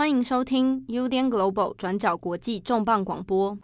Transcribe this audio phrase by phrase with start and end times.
[0.00, 3.58] 欢迎收听 UDN Global 转角国际重磅广播。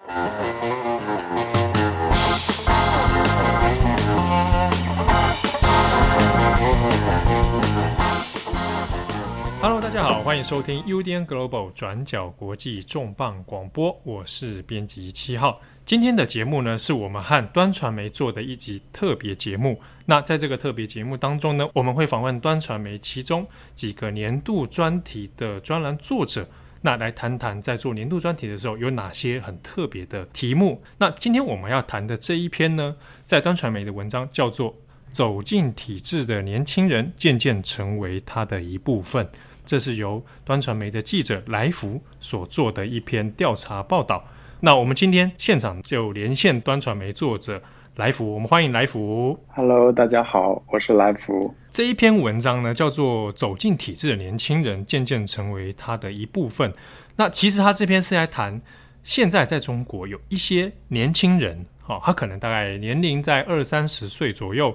[9.62, 15.58] Hello，大家好，欢迎收听 UDN Global 转角国际重磅广播，我是编辑七号。
[15.86, 19.80] 今天的节目呢，是我们和端传媒做的一集特别节目。
[20.06, 23.46] 那在这个特别节目当中呢，我们会访问端传媒其中
[23.76, 26.48] 几个年度专题的专栏作者，
[26.80, 30.82] 那来谈谈在做年度专题的时候有哪些很特别的题目。
[30.98, 34.72] 那今天我们要谈的这一篇呢，在端传媒的文章叫做
[35.12, 39.24] 《走进体制的年轻人渐渐成为他的一部分》。
[39.64, 44.24] 这是由端传媒的记者来福所做的一篇调查报道。
[44.60, 47.62] 那我们今天现场就连线端传媒作者
[47.96, 49.38] 来福，我们欢迎来福。
[49.48, 51.54] Hello，大家好，我是来福。
[51.70, 56.70] 这一篇文章呢，叫做《走进体制的年轻人渐渐成为他的一部分》。
[57.16, 58.58] 那其实他这篇是来谈
[59.02, 64.74] 现在在中国有一些年轻人，哦，他可能大概年龄在二三十岁左右。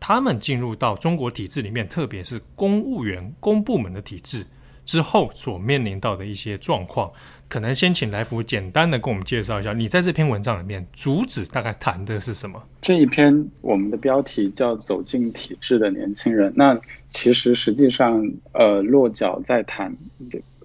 [0.00, 4.44] 他们进入到中国体制里面，特别是公务员、公部门的体制
[4.86, 7.12] 之后，所面临到的一些状况，
[7.50, 9.72] 可能先请来福简单的跟我们介绍一下。
[9.72, 12.62] 你在这篇文章里面主旨大概谈的是什么？
[12.80, 16.52] 这一篇我们的标题叫“走进体制的年轻人”。
[16.56, 19.94] 那其实实际上，呃，落脚在谈，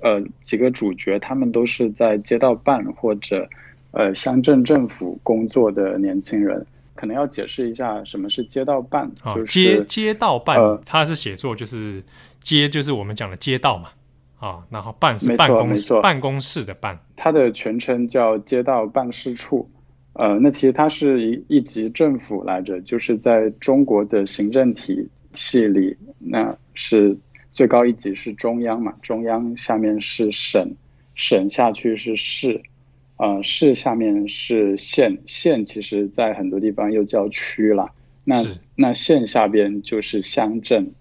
[0.01, 3.49] 呃，几个主角，他们都是在街道办或者
[3.89, 6.65] 呃乡镇政府工作的年轻人。
[6.93, 12.01] 可能要解释一下什么是街道办，哦、就是街街道办，呃、它是写作就是
[12.39, 13.89] 街，就是我们讲的街道嘛，
[14.45, 19.67] 啊、哦，然后办是办公室，办公室的办，它的全称叫街道办事处，
[20.13, 27.17] 呃，那其实它是一一级政府来着，就是在中国的行政体系里，那是
[27.51, 30.71] 最高一级是中央嘛，中央下面是省，
[31.15, 32.61] 省下去是市。
[33.17, 37.89] 呃，市下面是县，县其实在很多地方又叫区了。
[38.25, 38.35] 那
[38.75, 40.91] 那县下边就是乡镇，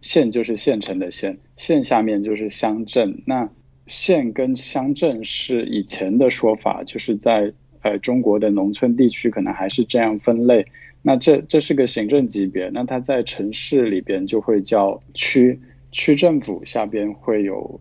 [0.00, 3.22] 县就是县城的县，县下面就是乡镇。
[3.26, 3.48] 那
[3.86, 7.52] 县跟乡镇是以前的说法，就是在
[7.82, 10.66] 呃中国的农村地区可能还是这样分类。
[11.02, 15.58] 那这这是个行政级别，那它在城市里边就会叫区，
[15.92, 17.80] 区政府下边会有。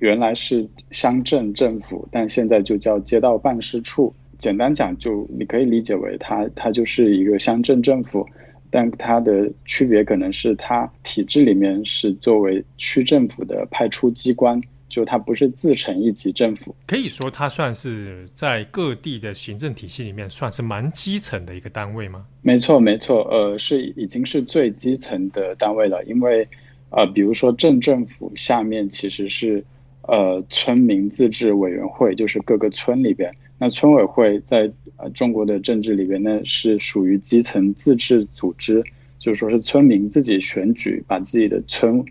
[0.00, 4.14] 原来是乡镇政府，但现在就叫街道办事处。
[4.38, 8.24] 简单讲，就你可以理解为它，它就是一个乡镇政府，
[8.70, 16.74] 但它的区别可能是它体制里面是作为区政府的派出机关，就它不是自成一级政府。
[16.86, 22.24] 可以说，它算是在各地的行政体系里面算是蛮基层的一个单位吗？
[22.42, 26.46] 没错，没错，呃，是已经是最基层的单位了，因为
[26.90, 29.64] 呃，比如说镇政府下面其实是。
[30.10, 38.84] 呃，村民自治委员会就是各个村里边，那村委会在呃中国的政治里边呢，是属于基层自治组织，
[39.18, 42.04] 就是说是村民自己选举，把自己的村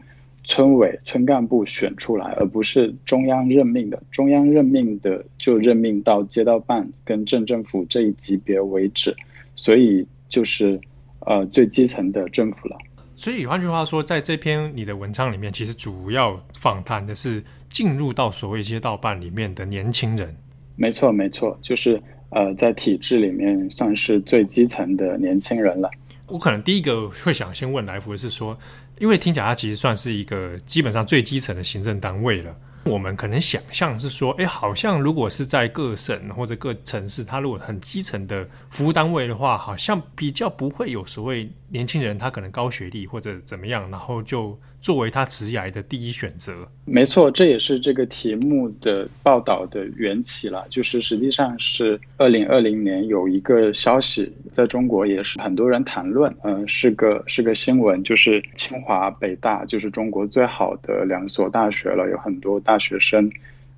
[0.43, 4.01] 村委、村干部选出来，而不是中央任命的。
[4.11, 9.15] 中央任命的就任命到街道办跟镇政府这一级别为止，
[9.55, 10.79] 所以就是
[11.19, 12.77] 呃最基层的政府了。
[13.17, 20.33] 所以换句话说，在这篇你的文章里面，其实主要访谈的是进入到所谓街道办里面的年轻人。
[20.75, 25.89] 没错，没错，就是呃，在体制里面算是最基层的年轻人了。
[26.27, 28.57] 我可能第一个会想先问来福的是说，
[28.99, 32.53] 因为听起来它其实算是一个基本上最基层的行政单位了。
[32.83, 44.57] 我们可能想象是说，哎，好像如果是在各省或者各城市，他如果很基层的服务单位的话，好像比较不会有所谓年轻人他可能高学历或者怎么样，然后就。
[44.79, 50.63] 作为他职涯的第一选择，没错，这也是这个题目的报道的缘起了。
[50.69, 63.29] 就是实际上是二零二零年有一个消息，在中国也是很多人谈论，嗯、是个是个新闻，就是清华、北大，就是中国最好的两所大学了，有很多大学生，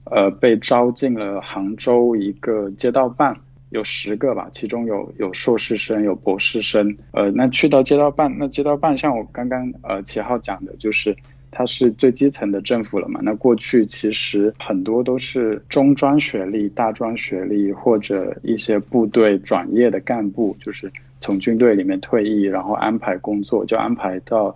[0.03, 3.35] 呃，被招进了杭州一个街道办。
[3.69, 6.97] 有十个吧，其中有有硕士生，有博士生。
[7.11, 11.15] 呃，那去到街道办，那街道办像我刚刚呃齐浩讲的，就是
[11.51, 13.19] 它是最基层的政府了嘛。
[13.23, 24.55] 那过去其实很多都是中专学历、大专学历或者一些部队转业的干部，就是从军队里面退役，然后安排工作，就安排到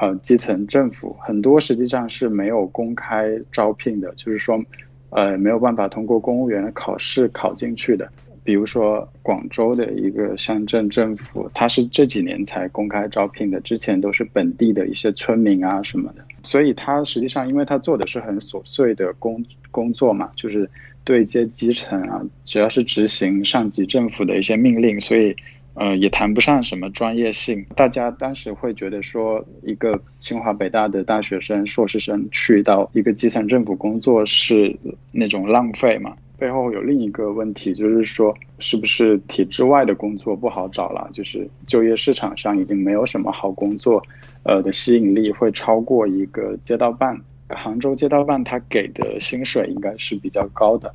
[0.00, 1.16] 呃基层政府。
[1.20, 4.60] 很多实际上是没有公开招聘的，就是说
[5.10, 8.10] 呃没有办法通过公务员的考试考进去的。
[8.48, 16.24] 比如说广州的一个乡镇政府，它是这几年才公开招聘的，之前都是本地的一些村民啊什么的。
[16.42, 20.66] 所以他实际上，因为他做的是很琐碎的工工作嘛，就是
[21.04, 25.36] 对接基层啊，只要是执行上级政府的一些命令，所以
[25.74, 27.62] 呃也谈不上什么专业性。
[27.76, 34.74] 大家当时会觉得说，一个清华北大的大学生、硕士生去到一个基层政府工作是
[35.12, 36.16] 那种浪费嘛。
[36.38, 41.10] 背后有另一个问题，就是说，是不是体制外的工作不好找了？
[41.12, 44.00] 就是就业市场上已经没有什么好工作，
[44.44, 47.20] 呃的吸引力会超过一个街道办。
[47.48, 50.94] 杭州街道办他给的薪水应该是比较高的，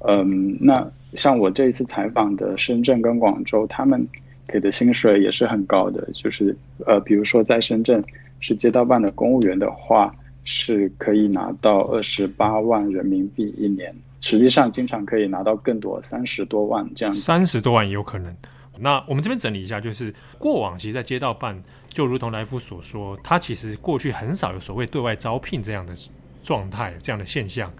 [0.00, 4.06] 嗯，那像我这一次采访的深圳跟广州，他们
[4.48, 6.54] 给的薪水也是很高的，就是
[6.84, 8.02] 呃，比如说在深圳
[8.40, 10.12] 是街道办的公务员的话，
[10.42, 13.94] 是可以拿到二十八万人民币一年。
[14.22, 17.12] 实际上，经常可以拿到更多，三十多万这样。
[17.14, 18.34] 三十多万也有可能。
[18.78, 25.92] 那我们这边整理一下，就是过往其实，在街道办，就如同来福所说，他其实过去很少有所谓对外招聘这样的
[26.42, 27.70] 状态，这样的现象，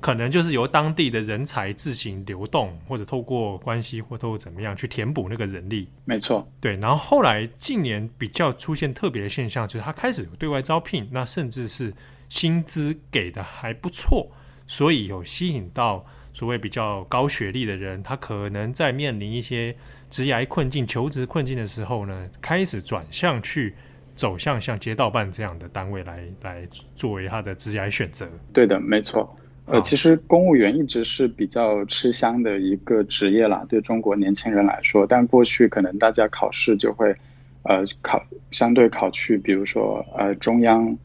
[0.00, 5.88] 可能就是由当地的人才自行流动，或者透过关系，或透过怎么样去填补那个人力。
[6.04, 6.76] 没错，对。
[6.76, 11.92] 然后后来近年比较出现特别的现象，就是他开始有对外招聘，那甚至是
[12.28, 14.30] 薪资给的还不错。
[14.68, 19.74] 所以有吸引到所谓比较高学历的人，他可能在面临一些
[20.08, 23.74] 职涯困境、求职困境的时候呢，开始转向去
[24.14, 28.28] 走向像街道办这样的单位来来作为他的职业选择。
[28.52, 29.34] 对的，没错。
[29.64, 35.06] 呃，其实公务员一直是比较吃香的一个职业啦，对中国年轻人来说。
[35.06, 37.16] 但过去可能大家考试就会，
[37.62, 40.96] 呃，考相对考去，比如说呃中央。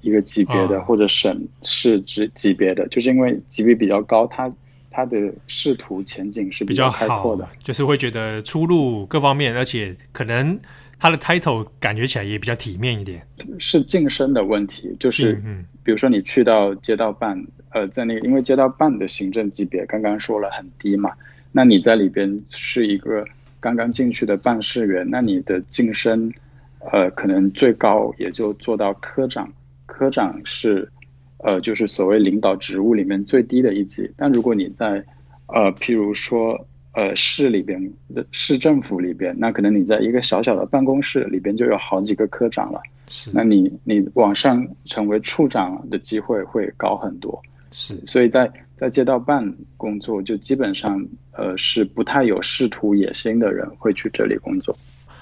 [0.00, 4.52] 一个级别的或者省市级级别的，就是因为级别比较高，它
[4.90, 10.58] 它的仕途前景是比较开阔的，就是会觉得出路各方面，而且可能
[10.98, 13.20] 它的 title 感觉起来也比较体面一点。
[13.58, 21.12] 是晋升的问题，就是嗯，比如说你去到街道办，呃，在那个因为街道办的行政级别刚刚说了很低嘛，
[21.52, 23.26] 那你在里边是一个
[23.60, 26.32] 刚刚进去的办事员，那你的晋升，
[26.92, 29.52] 呃，可能最高也就做到科长。
[29.86, 30.90] 科长是，
[31.38, 34.10] 呃，就是所谓领导职务里面最低的一级。
[34.16, 35.02] 但如果你在，
[35.46, 37.80] 呃，譬如说，呃，市里边
[38.14, 42.80] 的市政府里边，那可能你在一个小小的办公室里边就有好几个科长了。
[43.08, 47.40] 是，那你你往上成为处长的机会会高很多。
[47.70, 54.76] 是，所以在在街道办工作，就基本上，呃，是不太有仕途野心的人会去这里工作。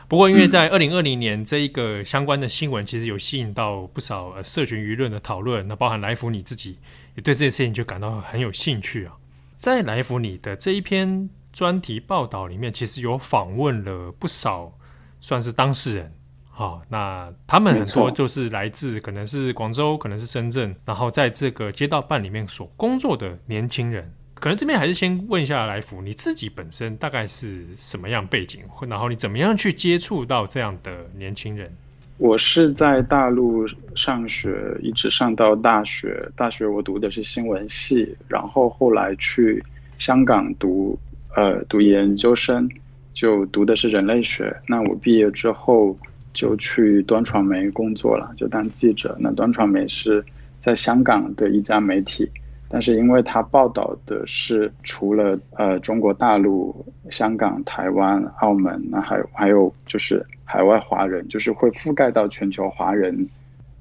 [0.06, 5.66] 不过，因为在二零二零年这一个相关的新闻，其实有吸引到不少呃社群舆论的讨论。
[5.66, 6.78] 那包含来福你自己
[7.14, 9.14] 也对这件事情就感到很有兴趣啊。
[9.56, 14.72] 在来福你的这一篇专题报道里面，其实有访问了不少
[15.20, 16.12] 算是当事人。
[16.50, 24.12] 好，那他们很多就是来自可能是广州，可能是深圳，然后在这个街道办里面所工作的年轻人。
[24.44, 31.72] 可能这边还是先问一下来福，你自己本身大概是什么样背景，然后你怎么样去接触到这样的年轻人？
[32.18, 36.30] 我是在大陆上学，一直上到大学。
[36.36, 39.64] 大学我读的是新闻系，然后后来去
[39.96, 40.98] 香港读
[41.34, 42.68] 呃读研究生，
[43.14, 44.54] 就读的是人类学。
[44.68, 45.98] 那我毕业之后
[46.34, 49.16] 就去端传媒工作了，就当记者。
[49.18, 50.22] 那端传媒是
[50.60, 52.30] 在香港的一家媒体。
[52.74, 63.16] 但是因为他报道的是除了呃中国大陆、香港、台湾、澳门，那还有还有就是海外华人，就是会覆盖到全球华人。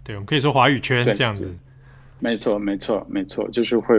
[0.04, 1.58] 对，我们可以说华语圈这样子。
[2.20, 3.96] 没错，没错，没错，就是会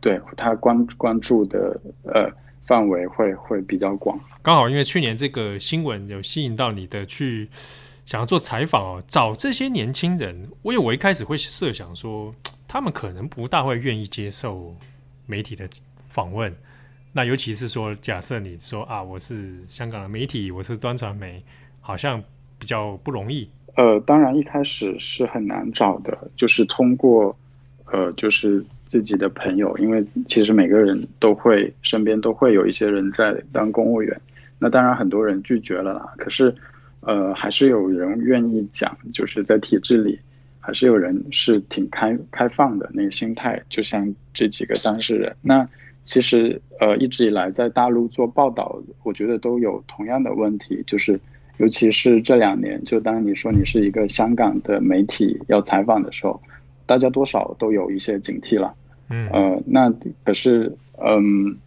[0.00, 2.26] 对他关关注的呃
[2.64, 4.18] 范围会会比较广。
[4.40, 7.50] 刚好因为去年这个新闻有吸引到你的去
[8.06, 12.34] 想要做采访哦，找这些年轻人，我以为我一开始会设想说。
[12.72, 14.74] 他们可能不大会愿意接受
[15.26, 15.68] 媒体的
[16.08, 16.50] 访问，
[17.12, 21.44] 那尤其是说，假设你说啊，我是香港的媒体，我是端传媒，
[21.82, 22.18] 好像
[22.58, 23.46] 比较不容易。
[23.76, 27.36] 呃，当然一开始是很难找的，就是通过
[27.92, 34.18] 呃，就是自己的朋友，因为其实每个人都会身边都会有一些人在当公务员，
[34.58, 36.54] 那当然很多人拒绝了啦，可是
[37.00, 40.18] 呃，还是有人愿意讲，就是在体制里。
[40.64, 45.34] 还是有人是挺开开放的那个心态，就像这几个当事人。
[45.42, 45.68] 那
[46.04, 51.18] 其实呃一直以来在大陆做报道，我觉得都有同样的问题，就是
[51.58, 56.40] 尤其是这两年，就当你说你是一个香港的媒体要采访的时候，
[56.86, 58.72] 大家多少都有一些警惕了。
[59.10, 59.92] 嗯呃那
[60.22, 61.58] 可是嗯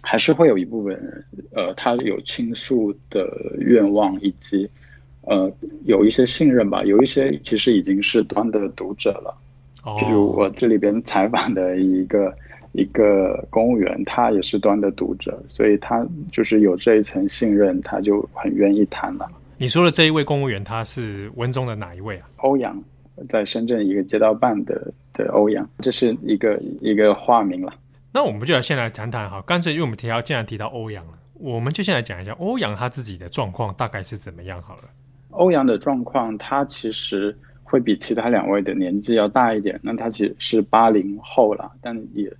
[0.00, 4.70] 还是会有一部分人呃他有倾诉的愿望以及。
[5.22, 5.50] 呃
[5.84, 9.36] 有一些信任吧，有一些其实已经是端的读者了。
[9.82, 12.34] 哦，比如我这里边采访的一个
[12.72, 19.26] 一个公务员，他也是端的读者，所以他就是有这一层信任，他就很愿意谈了。
[19.56, 22.28] 你说的这一位公务员，他是文中的哪一位啊？
[22.36, 22.82] 欧阳，
[23.28, 27.72] 在深圳一个街道办的的欧阳，这是一个一个化名了。
[28.12, 34.82] 那我们就来先来谈谈哈，干脆因为我们提到既然提到欧阳了，我们就先来讲一下欧阳他自己的状况大概是怎么样好了。
[35.30, 42.32] 欧阳的状况，他其实会比其他两位的年纪要大一点，那他其实是八零后了，但也。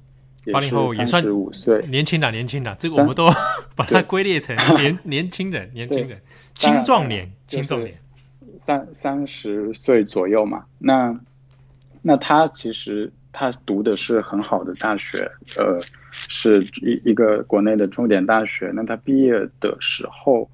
[0.53, 3.29] 八零后也算十五岁，年轻的，年轻的，这个我们都
[3.77, 6.19] 把它归列成年 年轻人，年轻人，
[6.55, 7.95] 青壮年，青壮年，
[8.59, 10.65] 三三十岁左右嘛。
[10.79, 11.15] 那
[12.01, 15.79] 那他其实他读的是很好的大学，呃，
[16.11, 18.73] 是一一个国内的重点大学。
[18.75, 20.51] 那他毕业的时候，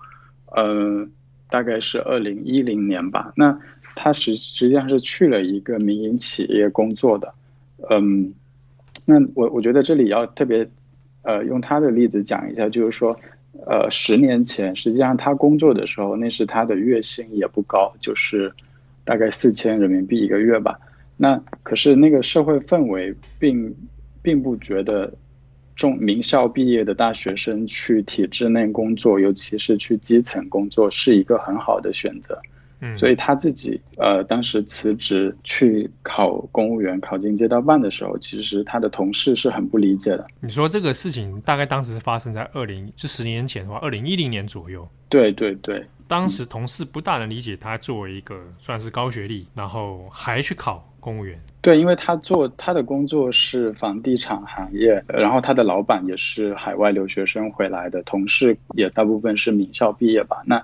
[0.47, 1.07] 呃，
[1.48, 3.32] 大概是二零一零年吧。
[3.36, 3.58] 那
[3.94, 7.32] 他实实际上是去了一个民营企业工作的，
[7.90, 8.32] 嗯。
[9.08, 10.68] 那我我觉得这里要特别，
[11.22, 13.16] 呃，用他的例子讲一下，就是说，
[13.64, 18.52] 呃，十年前实际上他工作的时候，那时他的月薪也不高，就是
[19.04, 20.76] 大概四千人民币一个月吧。
[21.16, 23.72] 那可是那个社会氛围并
[24.22, 25.12] 并不觉得
[25.76, 32.37] 中名校毕业的大学生去体制内工作，尤其是去基层工作，是一个很好的选择。
[32.80, 40.26] 嗯，所以他自己呃，当时辞职去考公务员，考进街道办的时候，其实他的同事是很不理解的。
[40.40, 44.87] 你说这个事情大概当时是发生在二零，就十年前的话，二零一零年左右。
[45.09, 51.38] 对对对，当时同事不大能理解他作为一个算是高学历，然后还去考公务员。
[51.62, 60.42] 对，因为他做他的工作是房地产行业，然后他的老板也是海外留学生回来的，同事也大部分是名校毕业吧。
[60.44, 60.60] 那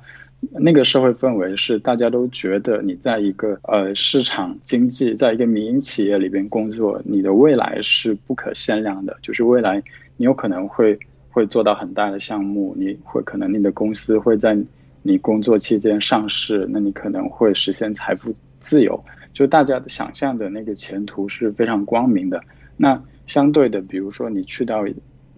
[0.51, 9.17] 那个社会氛围是大家都觉得你在一个呃市场经济，在一个民营企业里边工作，你的未来是不可限量的。
[9.23, 9.81] 就是未来
[10.17, 10.99] 你有可能会
[11.31, 14.59] 会做到很大的项目，你会可能你的公司会在
[15.03, 19.01] 你工作期间上市，那你可能会实现财富自由。
[19.33, 22.43] 就大家的想象的那个前途是非常光明的。
[22.77, 24.85] 那相对的，比如说你去到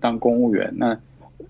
[0.00, 0.98] 当公务员，那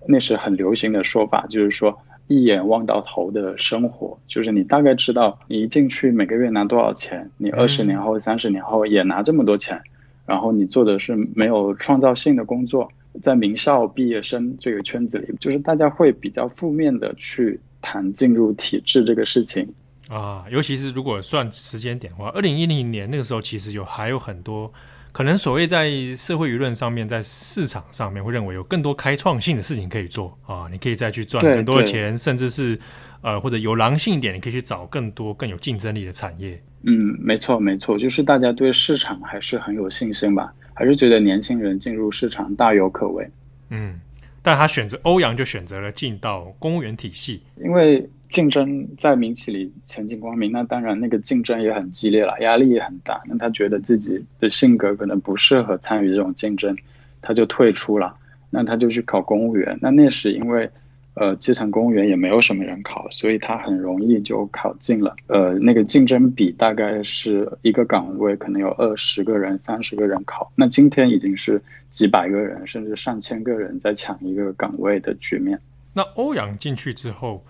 [0.07, 1.97] 那是很流行的说法，就是说。
[2.27, 9.79] 一眼望到头的生活，就是你大概知道你一进去每个月拿多少钱，你二十年后、三十年后也拿这么多钱，
[10.25, 12.89] 然后你做的是没有创造性的工作，
[13.21, 19.71] 在名校毕业生这个圈子里，就是大家会比较负面的去谈进入体制这个事情
[20.09, 24.71] 啊，尤其是如果算时间点的话，二零一零年那个时候其实有还有很多。
[25.11, 32.77] 可能所谓在社会舆论上面，在市场上面会认为有更多开创性的事情可以做啊，你可以再去赚更多的钱，甚至是
[33.21, 36.61] 呃或者有狼性一点，你可以去找更多更有竞争力的产业。
[36.83, 43.25] 嗯，没错没错，就是大家对市场还是很有信心吧，还是觉得年轻人进入市场大有可为。
[43.69, 44.01] 嗯，
[44.41, 48.05] 但他选择欧阳就选择了进到公务员体系，因为。
[48.29, 53.21] 竞争在民企里前景光明，那当然那个竞争也很激烈了，压力也很大。
[53.25, 56.75] 那他觉得自己的性格可能不适合参与这种竞争，
[57.21, 58.15] 他就退出了。
[58.49, 59.77] 那他就去考公务员。
[59.81, 60.69] 那那时因为，
[61.13, 65.15] 呃，基层公务员也没有什么人考，所以他很容易就考进了。
[65.27, 70.51] 呃，那个竞争比大概是一个岗位可能有二十个人、三十个人考。
[70.55, 75.59] 那今天已经是几百个人，甚至上千个人在抢一个岗位的局面。
[75.93, 77.43] 那欧阳进去之后。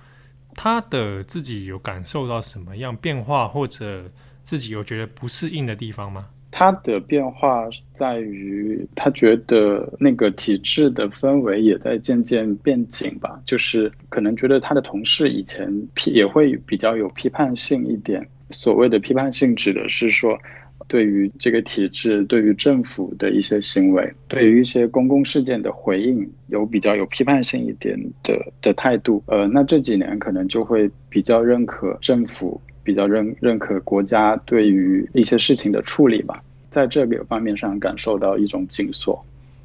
[0.55, 4.09] 他的自己有感受到什么样变化，或者
[4.41, 6.27] 自己有觉得不适应的地方吗？
[6.49, 18.25] 他的变化在于，他觉得那个体制的氛围也在渐渐变紧吧，就是可能觉得他的同事以前批也会比较有批判性一点。
[18.51, 20.39] 所谓的批判性，指的是说。
[20.87, 29.23] 对于这个体制，对于政府的一些行为，对于一些公共事件的回应，有比较有批判性一点的的态度。
[29.27, 36.41] 呃，那这几年可能就会比较认可政府，比较认认可国家对于一些事情的处理吧。
[36.69, 39.17] 在这个方面上感受到一种紧缩，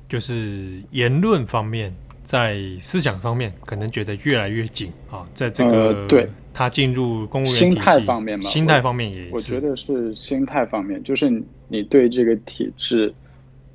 [0.09, 1.93] 就是言论方面。
[2.31, 5.27] 在思想方面，可能觉得越来越紧啊。
[5.35, 11.29] 在这个、呃、对他进入公务员心态方面嘛，心态方面也是，我觉得是心态方面，就是
[11.67, 13.13] 你对这个体制，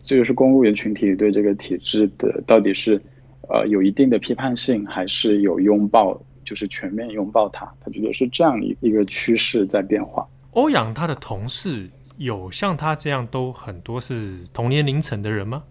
[0.06, 2.94] 这就是公务员群体对这个体制的到底是
[3.50, 7.70] 呃有一定的批判性，还是有拥抱，就是全面拥抱它？
[7.84, 10.26] 他觉得是这样一一个趋势在变化。
[10.52, 15.62] 欧阳他的同事有像他这样都很多是同年龄层的人吗？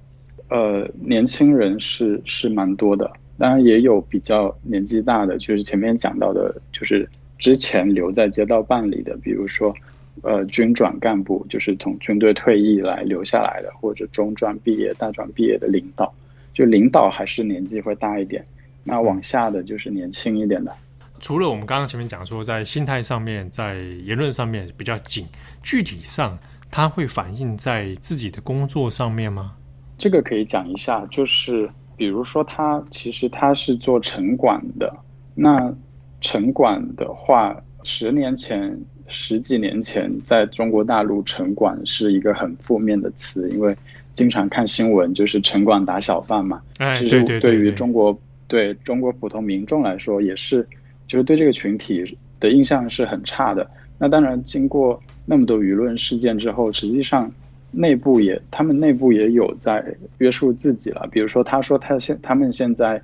[0.48, 7.08] 呃，年轻人是是蛮多的，当然也有比较年纪大的，就是前面讲到的，就是
[7.38, 9.74] 之前留在街道办里的，比如说
[10.22, 16.14] 呃军转干部，就是从军队退役来留下来的，或者中专毕业、大专毕业的领导，
[16.52, 18.44] 就领导还是年纪会大一点，
[18.84, 20.72] 那往下的就是年轻一点的。
[21.20, 25.26] 除了我们刚刚前面讲说，在心态上面，在言论上面比较紧，
[25.62, 26.38] 具体上
[26.70, 29.56] 它会反映在自己的工作上面吗？
[29.98, 34.94] 这个可以讲一下，就是比如说他其实他是做城管的，
[35.34, 35.74] 那
[36.20, 43.76] 城管的话，十年前、十几年前，在中国大陆城管是一个很负面的词，因为
[44.12, 46.62] 经常看新闻，就是城管打小贩嘛。
[46.78, 50.66] 哎，其实对于中国，对中国普通民众来说，也是。
[51.06, 53.70] 就是对这个群体的印象是很差的。
[53.98, 57.30] 那当然，经过那么多舆论事件之后，实际上
[57.75, 59.85] 内部也，他们内部也有在
[60.19, 61.09] 约束自己了。
[61.11, 63.00] 比如说，他说他现他们现在，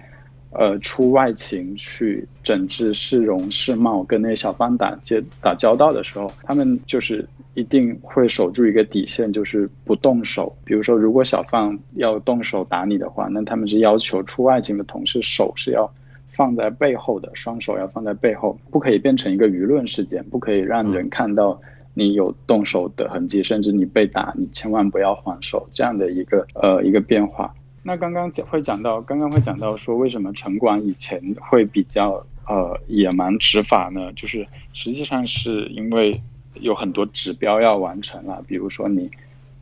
[0.53, 10.57] 呃，出外勤去整治市容市貌，跟那些小贩打接打交道的时候，他们就是一定会守住一个底线，就是不动手。
[10.65, 15.91] 比如说，如果小贩要动手打你的话，那他们是要求出外勤的同事手是要。
[16.33, 21.61] 放在背后的双手要放在背后，不可以变成一个舆论事件，不可以让人看到
[21.95, 27.55] 你有动手的痕迹，甚至你被打，你千万不要还手，这样的一个呃一个变化。
[27.83, 34.13] 那刚刚讲会讲到，刚刚会讲到说，为什么城管以前会比较呃野蛮执法呢？
[34.15, 36.21] 就是实际上是因为
[36.55, 39.11] 有很多指标要完成了，比如说你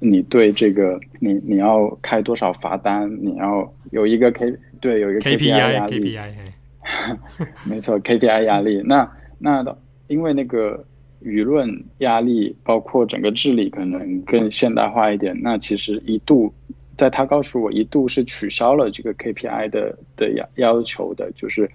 [0.00, 6.18] 你对这个你你要开多少罚单，你要有一个 K 对有一个 KPI 压力。
[7.64, 8.82] 没错，KPI 压力。
[8.84, 9.08] 那
[9.38, 10.84] 那的，因为那个
[11.22, 15.38] 舆论压力，包括整个治理可能更现代化一点。
[15.42, 16.52] 那其实一度，
[16.96, 21.70] 在他告诉我一度是取消了这个 KPI 的的要要求的，就是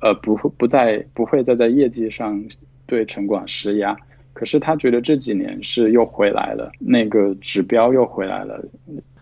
[0.00, 2.42] 呃不会不再不会再在业绩上
[2.86, 3.96] 对城管施压。
[4.32, 8.64] 可是他觉得这几年是又回来了，那个指标又回来了。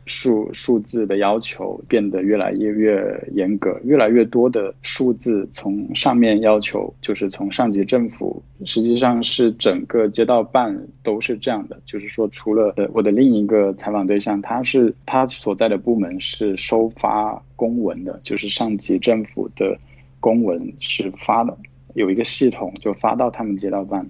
[0.06, 11.76] 数数字的要求变得越来越越严格，越来越多的数字从上面要求，就是从上级政府，实际上是整个街道办都是这样的。
[11.84, 19.76] 就是说，除了我的另一个采访对象，他是他所在的部门是收发公文的，就是上级政府的
[20.20, 21.58] 公文是发的，
[21.94, 24.08] 有一个系统就发到他们街道办，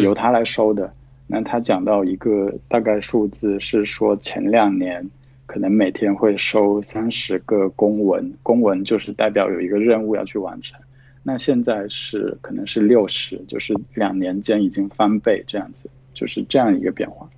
[0.00, 0.90] 由他来收的。
[1.26, 5.06] 那他讲到一个大概数字是说前两年。
[5.46, 10.78] 可能每天会收三十个公文，公文就是代表有一个任务要去完成。
[11.22, 17.28] 那现在是可能是六十，就是两年间已经翻倍这样子，就是这样一个变化。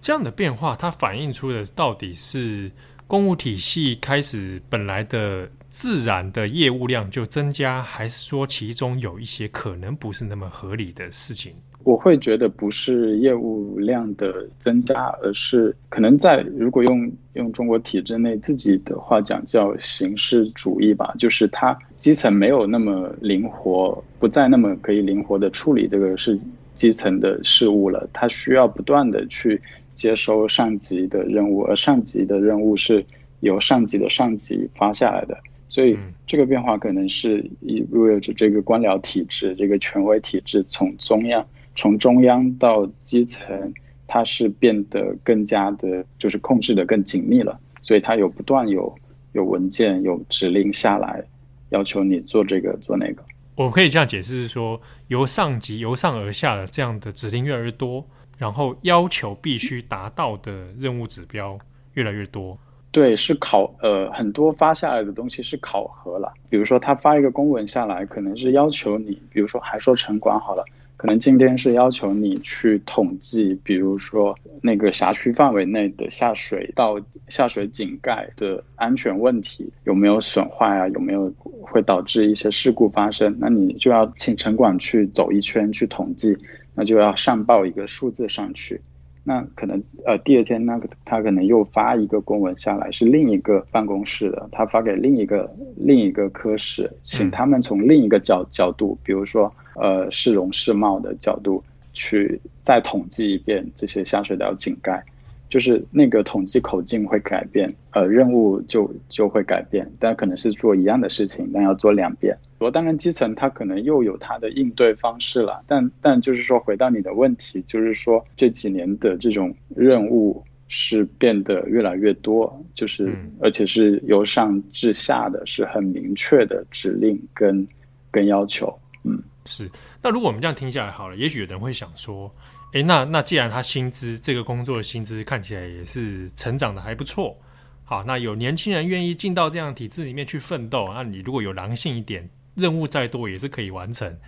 [0.00, 2.70] 这样的变化，它反映出的到底是
[3.06, 11.54] 公务体系开始本来的自然的业务量就增加，还是说其中有一些可能不是那么合理的事情？
[11.82, 26.38] 我会觉得不是业务量的增加，而是可能在如果用用中国体制内自己的话讲叫形式主义吧，就是它基层没有那么灵活，不再那么可以灵活的处理这个是
[26.74, 29.60] 基层的事务了，它需要不断的去
[29.94, 33.04] 接收上级的任务，而上级的任务是
[33.40, 35.36] 由上级的上级发下来的。
[35.66, 41.46] 所以这个变化可能是意味着这个官僚体制，这个权威体制从中央。
[41.80, 43.72] 从中央到基层，
[44.06, 47.58] 它是变得更加的，就是控制的更紧密了。
[47.80, 48.94] 所以它有不断有
[49.32, 51.24] 有文件、有指令下来，
[51.70, 53.22] 要求你做这个做那个。
[53.54, 58.04] 我可以这样解释是说，由上级由上而下的这样的指令越来越多，
[58.36, 61.58] 然后要求必须达到的任务指标
[61.94, 62.58] 越来越多。
[62.90, 66.30] 对，是考呃很多发下来的东西是考核了。
[66.50, 70.62] 比如说他发一个公文下来，可能是要求你，比如说还说城管好了。
[71.00, 80.86] 可能今天是要求你去统计，比如说那个辖区范围内的下水道、下水井盖的安全问题有没有损坏啊？
[80.88, 81.32] 有没有
[81.62, 83.34] 会导致一些事故发生？
[83.40, 86.36] 那你就要请城管去走一圈去统计，
[86.74, 88.78] 那就要上报一个数字上去。
[89.24, 99.52] 那可能呃第二天那个他可能又发一个公文下来，是另一个办公室的，他发给另一个另一个科室，请他们从另一个角角度，比如说。
[99.76, 101.62] 呃，市容市貌的角度
[101.94, 105.02] 去再统计一遍这些下水道井盖，
[105.50, 112.34] 就是那个统计口径会改变，呃，任务就就会改变，但可能是做一样的事情，但要做两遍。
[112.58, 127.66] 我当然基层它可能又有它的应对方式了，但但就是说回到你的问题，就是说这几年的这种任务是变得越来越多，就是而且是由上至下的，是很明确的指令跟
[128.10, 129.20] 跟要求，嗯。
[129.46, 129.68] 是。
[130.02, 132.30] 那如果我们这样听下来好了，也许有人会想说，
[132.72, 137.36] 诶，那那既然他薪资这个工作的薪资看起来也是成长的还不错，
[137.84, 144.18] 好，那有年轻人愿意进到这样体制里面去奋斗，那你如果有狼性一点，任务再多也是可以完成。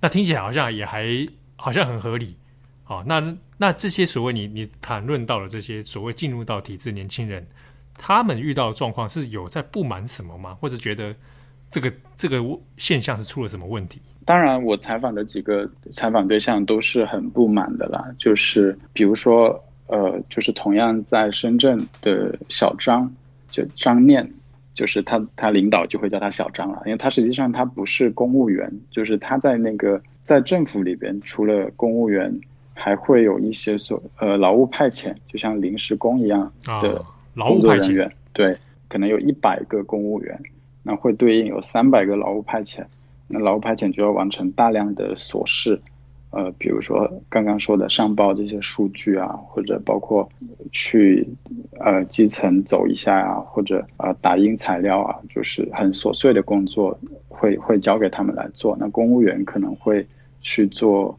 [0.00, 1.06] 那听起来好像也还
[1.54, 2.36] 好像很合理。
[2.82, 7.46] 好，那那这些所谓你你谈论到的这些所谓进入到体制年轻人，
[7.94, 10.54] 他们遇到的状况是有在不满什么吗？
[10.60, 11.14] 或者觉得
[11.72, 12.38] 这个这个
[12.76, 14.00] 现象是出了什么问题？
[14.24, 18.04] 当然，我采访的几个采访对象都是很不满的啦。
[18.18, 23.12] 就是比如说，呃，就是同样在深圳的小张，
[23.50, 24.30] 就张念，
[24.74, 32.38] 就是他他领导就会叫他小张了，因为他实际上他不是公务员，就是他在那个在政府里边，除了公务员，
[32.74, 37.02] 还会有一些所呃劳务派遣，就像临时工一样的
[37.34, 38.12] 工作人员。
[38.32, 38.56] 对，
[38.88, 40.40] 可能有一百个公务员，
[40.82, 42.84] 那会对应有三百个劳务派遣。
[43.28, 45.80] 那劳务派遣就要完成大量的琐事，
[46.30, 50.28] 呃，比如说刚刚说的上报这些数据啊，或者包括
[50.70, 51.26] 去
[51.78, 58.76] 呃基层走一下啊，或者呃打印材料啊，就是很琐碎的工作会会交给他们来做。
[58.78, 60.06] 那公务员可能会
[60.42, 61.16] 去做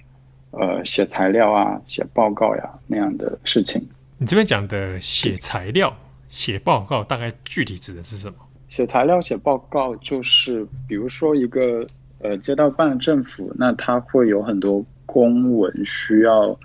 [0.51, 3.81] 呃写材料啊、写报告呀那样的事情。
[4.19, 5.91] 你这边讲的写材料、
[6.29, 8.35] 写报告，大概具体指的是什么？
[8.67, 11.85] 写材料、写报告，就是比如说一个。
[12.19, 16.57] 呃，街道办政府，那它会有很多公文需要，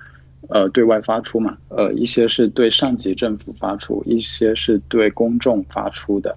[0.50, 1.58] 呃，对外发出嘛。
[1.66, 6.36] 呃，一些是对上级政府发出，一些是对公众发出的。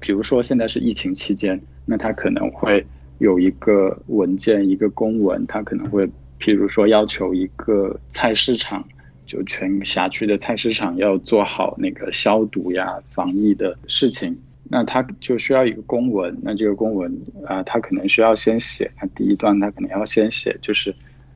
[0.00, 2.84] 比如说现在是疫情期间，那它可能会
[3.18, 6.04] 有一个文件，一个公文，它可能会，
[6.40, 8.84] 譬如说要求一个菜市场，
[9.26, 14.36] 就全辖区的菜市场要做好那个消毒呀、防疫的事情。
[14.68, 20.94] 那他就需要一个公文，那这个公文啊，他可能需要先写，那第一段他可能要先写，就是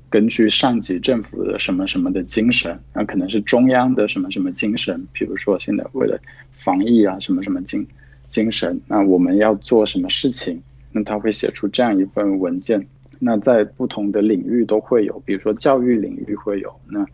[0.09, 6.19] 根据上级政府的什么什么的精神，那可能是中央的什么什么精神，比如说现在为了
[6.51, 7.87] 防疫啊，什么什么精
[8.27, 12.85] 精神，那我们要做什么事情，那他会写出这样一份文件。
[13.21, 17.07] 那在不同的领域都会有，比如说教育领域会有，那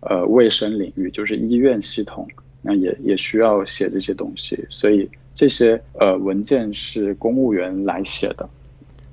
[0.00, 2.28] 呃卫生领域就是医院系统，
[2.60, 5.08] 那也也需要写这些东西，所以。
[5.34, 8.48] 这些呃文件是公务员来写的，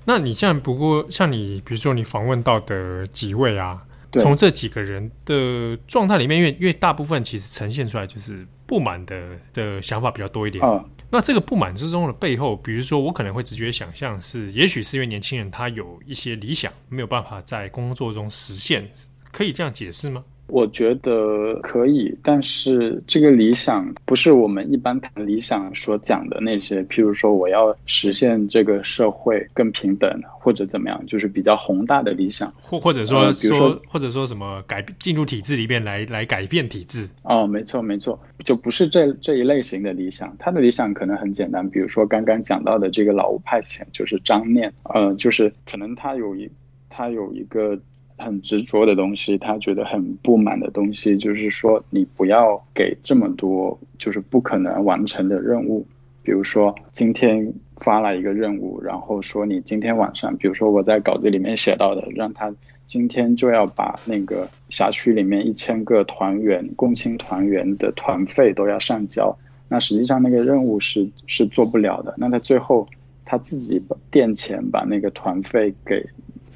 [0.05, 3.81] 那你像不过像你比如说你访问到的几位啊，
[4.13, 9.21] 从这几个人的状态里面，因为因为大部分其实呈现出来就是不满的
[9.53, 10.63] 的想法比较多一点。
[10.65, 18.89] 嗯，那这个不满之中的背后，比如说我可能会直觉想象是，也许是因为年轻人他有一些理想没有办法在工作中实现，
[19.31, 20.23] 可以这样解释吗？
[20.49, 30.09] 我觉得可以，但是这个理想不是我们一般谈理想所讲的那些，譬如说我要实现这个社会更平等，
[30.39, 37.07] 或者怎么样，就是比较宏大的理想，或或者说、呃、比如说或者说什么改进入体制里边来来改变体制。
[37.23, 40.35] 哦，没错没错，就不是这这一类型的理想。
[40.39, 46.49] 他的理想可能很简单，比如说刚刚讲到的这个劳务派遣，就是张念，呃，就是可能他有一
[46.89, 47.79] 他有一个。
[48.19, 55.87] 很执着的东西，他觉得很不满的东西，就是说你不要给这么多，就是不可能完成的任务。
[56.21, 62.53] 比如说今天发了一个任务，然后说你今天晚上，比如说我在稿子里面写到的，让他
[62.85, 69.35] 今天就要把那个辖区里面一千个团员、共青团员的团费都要上交。
[69.67, 72.13] 那实际上那个任务是是做不了的。
[72.17, 72.87] 那他最后
[73.25, 76.05] 他自己垫钱把那个团费给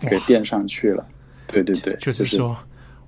[0.01, 1.07] 给垫上去了。
[1.53, 2.59] 对对对，就是说，就是、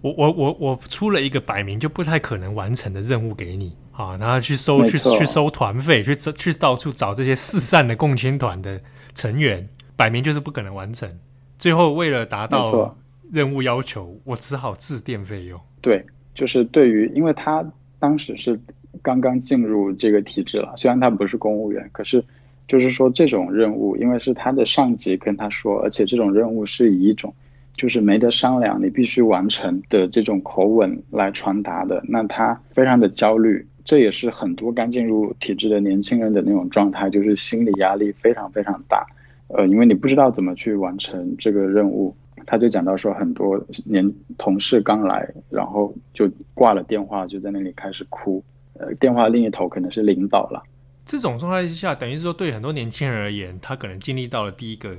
[0.01, 8.79] 我我我我出了一个摆明就不太可能完成的任务给你啊，然后去收去去收团费，去去到处找这些四散的共青团的
[9.15, 11.09] 成员，摆明就是不可能完成。
[11.57, 12.95] 最后为了达到
[13.31, 15.59] 任务要求，我只好自垫费用。
[15.81, 16.05] 对，
[16.35, 17.65] 就是对于，因为他
[17.97, 18.59] 当时是
[19.01, 22.23] 刚刚进入这个体制了，虽然他不是公务员，可是
[22.67, 27.33] 就是说这种任务，因为是他的上级跟他说，而且这种任务是以一种。
[27.77, 39.05] 就是没得商量，你必须完成的这种口吻来传达的，那他非常的焦虑，这也是很多刚进入体制的年轻人的那种状态，就是心理压力非常非常大，
[39.49, 48.41] 呃，因为你不知道怎么去完成这个任务，他就讲到说，很多年同事刚来，然后就挂了电话，就在那里开始哭，
[48.79, 50.63] 呃，电话另一头可能是领导了。
[51.05, 54.95] 这种状态之下，等于是说对很多年轻人而言，他可能经历到了第一个。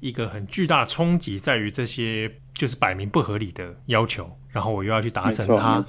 [0.00, 5.82] 一个很巨大的冲击在于这些就是摆明不合理的要求，然后我又要去达成它。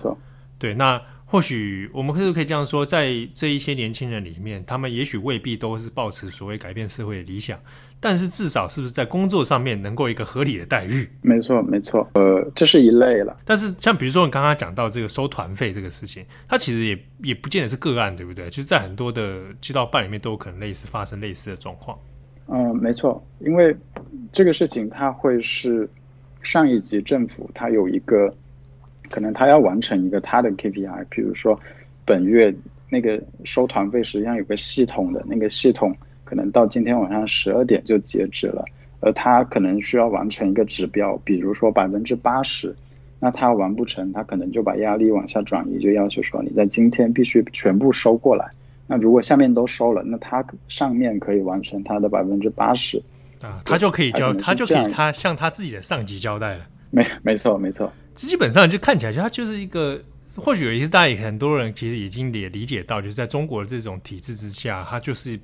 [0.60, 7.58] 对，那或许我们是不是可以这样说，在这一些年轻人里面，他们也许未必都是抱持所谓改变社会的理想，
[8.00, 11.10] 但是至少是不是在工作上面能够一个合理的待遇？
[11.21, 13.36] 没错，没错，呃，这是一类了。
[13.43, 18.50] 但是像比如说你刚刚讲到这个收团费这个事情，它其实也也不见得是个案，对不对？
[18.50, 21.97] 就是在很多的街道办里面都有可能类似发生类似的状况。
[22.47, 23.75] 嗯、没错，因为
[24.32, 25.89] 这个事情它会是
[26.43, 28.34] 上一级政府它有一个。
[29.10, 31.60] 可能他要完成一个他的 KPI，比如说
[32.06, 32.54] 本月
[32.88, 38.63] 那个收团费实际上有个系统的，那个系统可能到今天晚上十二点就截止了，
[39.01, 42.73] 而他可能需要完成一个指标，比如说百分之八十，
[43.19, 48.45] 那他完不成，他可能就把压力往下转移，就要求说你在今天必须全部收过来。
[48.91, 53.01] 那如果下面都收了，那他上面可以完成他的百分之八十
[53.39, 56.67] 啊，他就可以交，他就可以他向他自己的上级交代了。
[56.89, 57.89] 没，没错，没错。
[58.15, 59.97] 基本上就看起来，就它就是一个，
[60.36, 65.39] 或许有一些大家也很多人其实已经也理解到，就是在中国的这种体制之下，它就是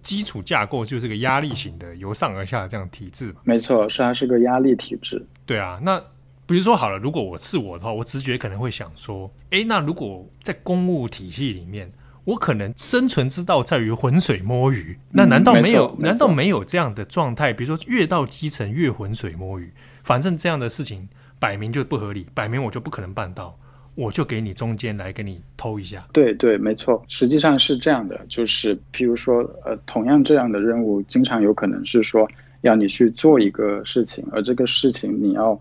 [0.00, 3.34] 基础架构就是个压力型的，由上而下的这样体制。
[3.42, 5.20] 没错，是它是个压力体制。
[5.44, 6.00] 对啊，那
[6.46, 11.90] 比如说好了，如果我是我的话，我直觉可能会想说，诶，那如果在公务体系里面，
[12.24, 15.94] 我可能生存之道在于浑水摸鱼，那难道没有？
[15.98, 17.52] 嗯，难道没有这样的状态？
[17.52, 21.08] 比如说越到基层越浑水摸鱼，反正这样的事情。
[21.42, 23.58] 摆明就不合理，摆明我就不可能办到，
[23.96, 26.06] 我就给你中间来给你偷一下。
[26.12, 32.30] 对对，没错，实际上是这样的，就是譬如说，呃，同样这样的任务，经常有可能是说
[32.60, 35.58] 要你去做一个事情，而这个事情你要，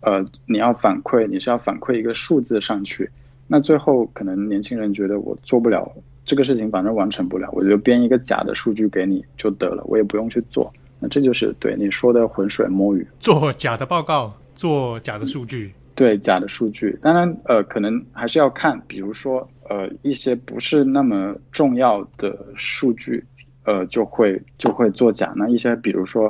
[0.00, 3.10] 呃，你要反馈，你是要反馈一个数字上去，
[3.48, 5.90] 那最后可能年轻人觉得我做不了
[6.24, 14.32] 这个事情，反正完成不了，我就编一个假的数据给你就得了，我也不用去做，那这就是对你说的浑水摸鱼，做假的报告。
[14.54, 23.24] 做假的数据，对假的数据，当然，呃，可能还是要看，比如说，呃，一些不是那么重要的数据，
[23.62, 25.32] 呃，就会就会作假。
[25.36, 26.28] 那一些，比如说，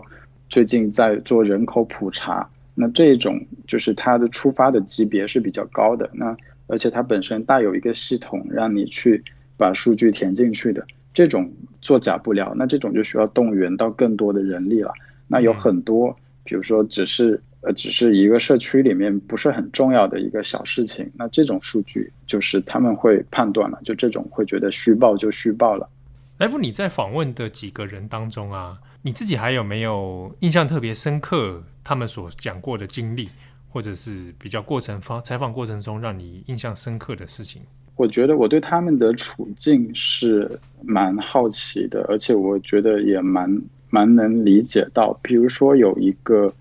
[0.50, 6.37] 最近在做人口普查，那这种就是它的出发的级别是比较高的，那
[6.68, 9.20] 而且它本身带有一个系统让你去
[9.57, 11.52] 把数据填进去的，这种
[11.83, 14.92] 作假不了，那这种就需要动员到更多的人力了。
[15.26, 17.42] 那有很多，比如说，只是。
[17.61, 25.90] 呃，只是一个社区里面不是很重要的一个小事情，那这种数据就是他们会判断了，就这种会觉得虚报就虚报了。
[26.37, 33.28] 来福，你在访问的几个人当中啊，你自己还有没有印象特别深刻他们所讲过的经历，
[33.68, 37.62] 或者是比较过程访采访过程中让你印象深刻的事情？
[37.96, 46.52] 我觉得我对他们的处境是蛮好奇的，而且我觉得也蛮蛮能理解到，比如说有一个。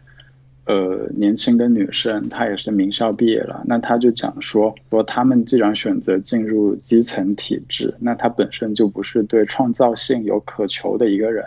[0.70, 3.63] 呃，年轻的女生，她也是名校毕业了。
[3.65, 11.46] 那她就讲说，说他们既然选择进入基层体制，那她本身就不是对创造性有渴求的一个人，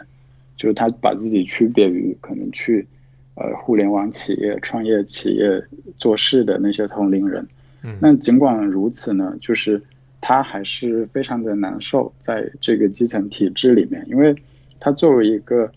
[0.57, 2.88] 就是她把自己区别于可能去
[3.35, 5.62] 呃互联网企业、创业企业
[5.99, 7.47] 做事的那些同龄人。
[7.83, 9.83] 嗯，那尽管如此呢，就是
[10.21, 14.35] 他还是非常的难受在这个基层体制里面，因为
[14.79, 15.71] 他作为一个。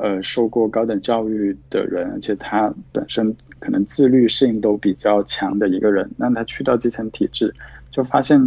[0.00, 7.52] 呃，受过高等教育的人，而且他本身可能自律性都比较强的一个人，那他去到基层体制，
[7.90, 8.40] 就发现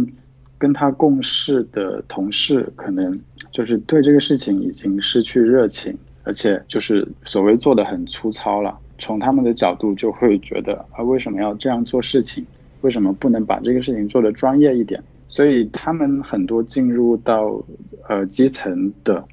[0.56, 3.20] 跟他共事的同事可能
[3.50, 8.78] 就是对这个事情已经失去热情，而且就是所谓做得很粗糙了。
[8.98, 12.46] 从他们的角度就会觉得啊，为什么要这样做事情？
[12.82, 15.02] 为什么不能把这个事情做得专业一点？
[15.28, 17.60] 所以他们很多进入到
[18.08, 19.24] 呃基层的，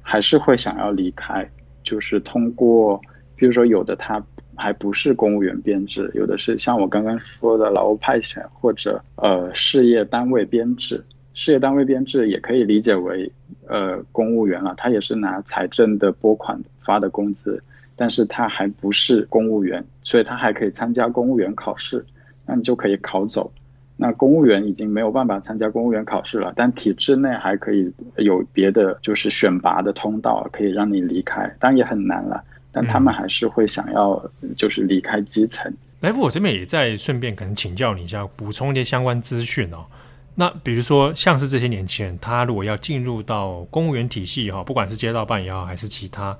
[0.00, 1.48] 还是会想要离开。
[1.84, 3.00] 就是通过，
[3.36, 4.24] 比如说有的他
[4.54, 11.04] 还不是公务员编制，有的是像我刚刚说的劳务派遣或者呃事业单位编制。
[11.34, 13.30] 事业单位编制也可以理解为
[13.66, 17.62] 呃公务员了，他也是拿财政的拨款发的工资，
[17.96, 22.04] 但是他还不是公务员，所以他还可以参加公务员考试，
[22.46, 23.50] 那你就可以考走。
[23.96, 32.42] 那公务员已经没有办法参加公务员考试了，但体制内还可以有别的，就是选拔的通道可以让你离开，当然也很难了。
[32.72, 35.70] 但他们还是会想要，就是离开基层。
[36.00, 39.84] 来福，我这边也在顺便可能请教你一下，补充一些相关资讯哦。
[40.34, 46.36] 那比如说，像是这些年轻人，他如果要进入到公务员体系哈，不管是街道办也好，还是其他，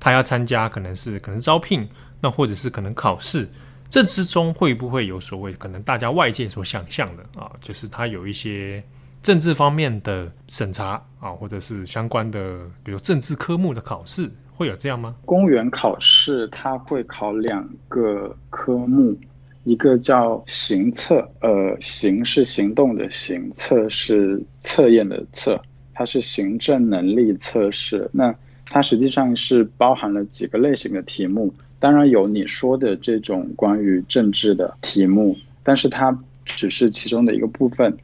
[0.00, 1.86] 他要参加可能是可能招聘，
[2.20, 3.48] 那或者是可能考试。
[3.90, 8.82] 这之中会不会有所谓可能大家外界所想象的啊，就是他有一些
[9.22, 15.14] 政治方面的审查啊，或者是相关的，比如政治科目的考试，会有这样吗？
[15.26, 19.16] 公务员考试他会考两个科目，
[19.64, 25.60] 一个叫行测，呃，行是行动的行，测是测验的测，
[25.92, 28.08] 它是行政能力测试。
[28.12, 28.34] 那
[28.66, 37.96] 它实际上是包含了几个类型的题目，当然有你说的这种关于政治的题目，但是它只是其中的一个部分。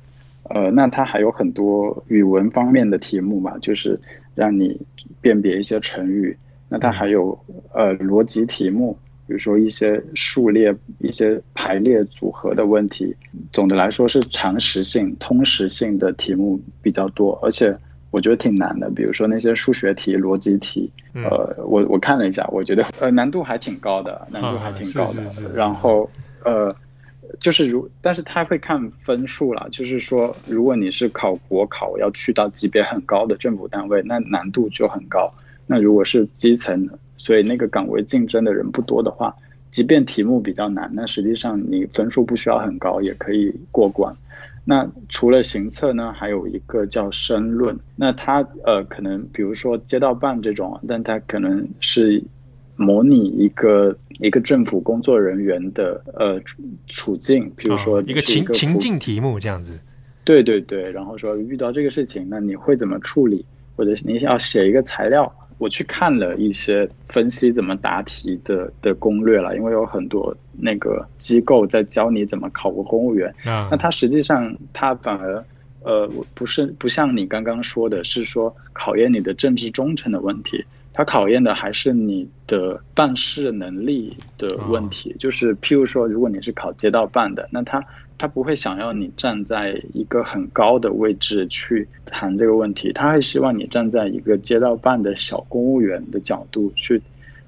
[0.44, 4.00] 呃，那它还有很多语文方面的题目嘛，就是
[4.34, 4.80] 让你
[5.20, 6.36] 辨别一些成语。
[6.68, 7.38] 那它还有
[7.72, 8.96] 呃逻辑题目，
[9.30, 13.14] 比如说一些数列、一些排列组合的问题。
[13.52, 17.72] 总的来说是常识性、通识性的题目比较多，而且
[18.10, 18.90] 我觉得挺难的。
[18.90, 25.22] 比如说那些数学题、逻辑题，呃，我我看了一下，我觉得呃难度还挺高的，难度还挺高的。
[25.54, 26.10] 然后
[26.44, 26.74] 呃。
[27.38, 29.64] 就是如，但是他会看分数啦。
[29.70, 35.32] 就是说，如果你是考国考，要去到级别很高的政府单位，那难度就很高。
[35.64, 36.88] 那如果是基层，
[37.20, 39.36] 所以那个岗位竞争的人不多的话，
[39.70, 44.16] 即便题目比较难，那实际上你分数不需要很高也可以过关。
[44.64, 47.78] 那除了行测呢，还有一个叫申论。
[47.94, 52.22] 那它呃，可能比如说街道办这种，但它可能是。
[52.76, 56.40] 模拟一个一个政府工作人员的呃
[56.88, 59.78] 处境，比如说一个，哦，一个情情境题目这样子。
[60.24, 63.44] 对对对，然后说遇到这个事情，那你会怎么处理？
[63.76, 65.30] 或者你要写一个材料，
[65.60, 73.32] 我去看了一些分析怎么答题的的攻略了，因为有很多那个机构在教你怎么考个公务员。
[73.44, 75.44] 啊，那他实际上他反而
[75.84, 80.64] 呃不是不像你刚刚说的是说考验你的政治忠诚的问题。
[80.92, 87.82] 它考验的还是你的办事能力的问题，就是譬如说，如果你是考街道办的，那他
[88.20, 97.00] 他不会想要你站在一个很高的位置去谈这个问题，他会希望你站在一个街道办的小公务员的角度去。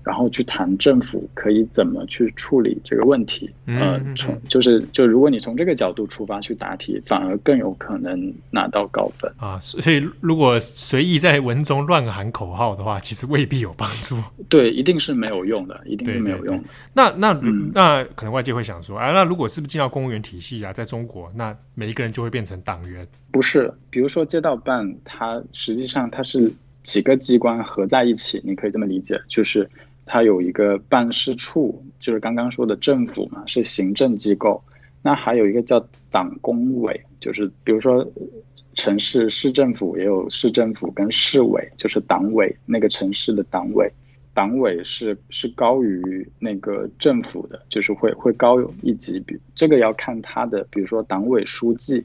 [0.04, 9.60] 然后去谈政府可以怎么去处理这个问题，呃，从就是就如果你从这个角度出发去答题，反而更有可能拿到高分啊。
[9.60, 14.16] 所以如果随意在文中乱喊口号的话，其实未必有帮助。
[14.48, 16.50] 对，一定是没有用的，一定是没有用的。
[16.52, 16.70] 对对对。
[16.94, 23.06] 那那、嗯、那可能外界会想说，啊，那如果是不是进到公务员体系啊，在中国，那每一个人就会变成党员？
[23.30, 29.70] 不是，比如说街道办，它实际上它是几个机关合在一起，你可以这么理解，就是。
[30.04, 34.62] 它有一个办事处，就是刚刚说的政府嘛，是行政机构。
[35.02, 38.06] 那还有一个叫党工委，就是比如说
[38.74, 43.90] 城市市政府也有市政府跟市委，就是党委那个城市的党委，
[44.32, 49.18] 党委是是高于那个政府的，就是会会高一级。
[49.20, 52.04] 比这个要看他的，比如说党委书记，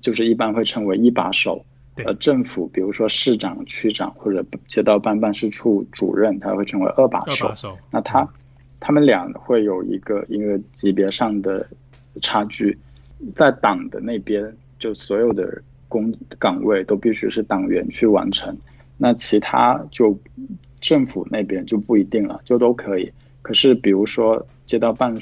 [0.00, 1.64] 就是一般会称为一把手。
[2.04, 7.48] 呃，政府比如说市长、区长或者街道办办事处主任，他会成为二把手。
[7.48, 7.76] 把手。
[7.90, 8.28] 那他
[8.80, 11.66] 他们俩会有一个一个级别上的
[12.20, 12.76] 差距。
[13.34, 18.54] 在党的那边，就所有的工岗位都必须是党员去完成。
[18.98, 20.18] 那其他就
[20.82, 23.10] 政府那边就不一定了，就都可以。
[23.40, 25.16] 可是比如说街道办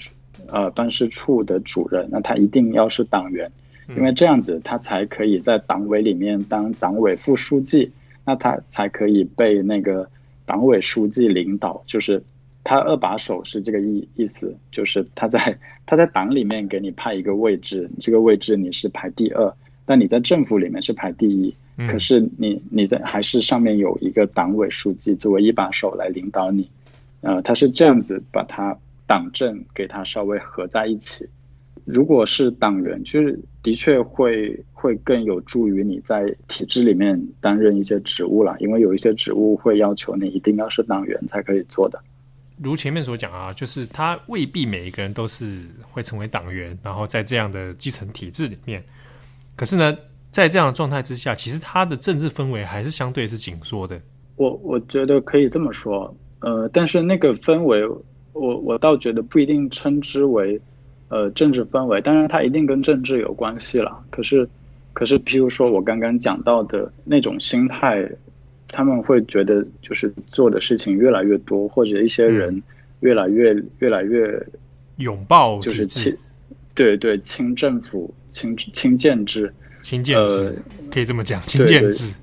[0.49, 3.49] 呃办事处的主任，那他一定要是党员。
[3.88, 7.90] 因为这样子，他才可以在党委里面当党委副书记，
[8.25, 10.09] 那他才可以被那个
[10.47, 11.83] 党委书记领导。
[11.87, 12.23] 就是
[12.62, 21.55] 他二把手是这个意意思，就是他在他在党里面给你派一个位置，这个位置你是排第二，但你在政府里面是排第一。
[21.88, 26.70] 可是你你在还是上面有一个党委书记作为一把手来领导你，
[27.20, 31.29] 呃，他是这样子把他党政给他稍微合在一起。
[31.85, 42.01] 如果是党员，就是的确会会更有助于你在体制里面担任一些职务啦，因为有一些职务会要求你一定要是党员才可以做的。
[42.62, 48.83] 如前面所讲啊，就是他未必每一个人都是会成为党员，然后在这样的基层体制里面，
[49.55, 49.94] 可是呢，
[50.31, 54.01] 在这样的状态之下，其实他的政治氛围还是相对是紧缩的。
[54.37, 57.87] 我我觉得可以这么说，呃，但是那个氛围，
[58.33, 60.59] 我我倒觉得不一定称之为。
[61.09, 64.05] 呃，政治氛围，当然它一定跟政治有关系了。
[64.11, 64.49] 可是，
[64.93, 68.09] 可是，譬如说我刚刚讲到的那种心态，
[68.69, 72.62] 他们会觉得就是做的事情越来越多，或者一些人
[73.01, 74.45] 越来越、嗯、越来越
[74.97, 76.17] 拥抱，就是亲，
[76.75, 79.52] 对对，亲政府、亲亲建制、
[79.83, 80.55] 亲建制、呃，
[80.90, 82.15] 可以这么讲，亲建制，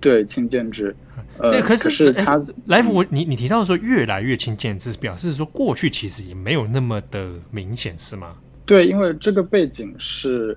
[0.00, 0.94] 对亲建制。
[1.38, 8.36] 对，可是，他来福，我你你提到说越来越亲建制，表示说过去其实也没有那么的明显，是吗？
[8.64, 10.56] 对，因为这个背景是，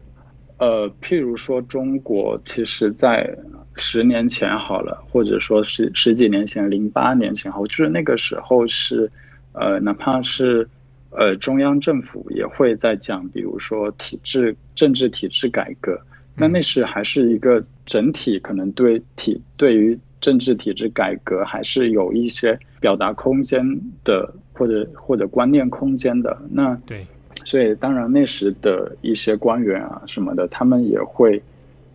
[0.58, 3.28] 呃，譬如说中国，其实在
[3.76, 9.12] 十年前好了，或者说十十几年前，零八年前后，就是那个时候是，
[9.54, 10.68] 呃，哪怕是
[11.10, 16.00] 呃，中央政府也会在讲，比如说体制、政治体制改革，
[16.36, 23.64] 那那是还是一个整体，可能对体对于政治体制改革还是有一些表达空间
[24.04, 26.36] 的，或者或者观念空间的。
[26.50, 27.06] 那对，
[27.44, 31.40] 所以当然那时的一些官员啊什么的，他们也会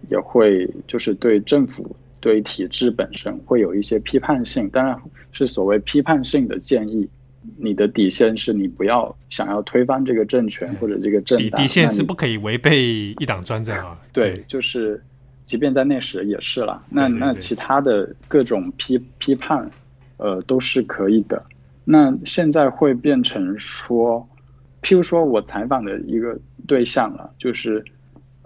[0.09, 4.97] 也会就是对政府对体制本身会有一些批判性，当然
[5.33, 7.09] 是所谓批判性的建议。
[7.57, 13.99] 你的底线是你不要想要推翻这个政权或者这个政党，底底线是不可以违背一党专政啊。
[14.12, 15.03] 对，对，就是，
[15.51, 16.80] 即便在那时也是了。
[16.88, 19.68] 那那其他的各种批批判，
[20.16, 21.44] 呃，都是可以的。
[21.84, 24.24] 那现在会变成说，
[24.80, 26.38] 譬如说我采访的一个
[26.68, 27.84] 对象了，就是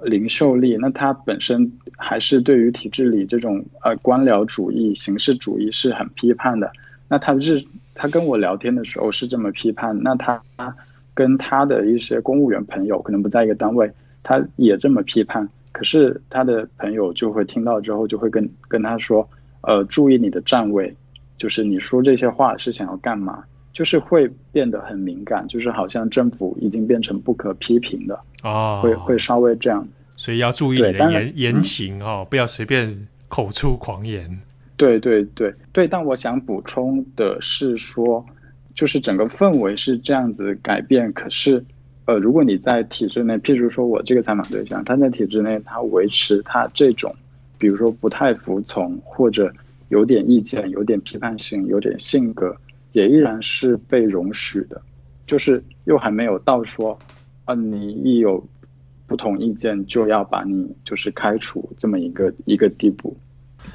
[0.02, 6.72] 林秀丽，那他本身还是对于体制里这种呃官僚主义、形式主义是很批判的。
[7.06, 7.62] 那他日。
[7.96, 10.42] 他跟我聊天的时候是这么批判，那他
[11.14, 13.88] 跟他的一些公务员朋友可能不在一个单位，
[14.24, 15.48] 他也这么批判。
[15.74, 19.28] 可是他的朋友就会听到之后，就会跟跟他说
[19.62, 20.94] ：“呃，注意你的站位，
[21.36, 23.42] 就是你说这些话是想要干嘛？”
[23.74, 29.84] 就是会变得很敏感，就是好像政府已经变成不可批评的哦，会会稍微这样。
[30.16, 34.30] 所以要注意你的言言行哦，嗯，不要随便口出狂言。
[34.76, 38.24] 对对对对，但我想补充的是说，
[38.76, 41.12] 就是整个氛围是这样子改变。
[41.12, 41.64] 可是，
[42.06, 47.14] 呃，如果你在体制内，譬如说我这个采访对象，他在体制内，他维持他这种，
[47.56, 49.52] 比如说不太服从，或者
[49.88, 52.54] 有点意见、有点批判性、有点性格，
[52.92, 54.80] 也依然是被容许的。
[55.26, 56.98] 就是又还没有到说，
[57.46, 58.46] 啊，你一有
[59.06, 63.16] 不同意见就要把你就是开除这么一个一个地步。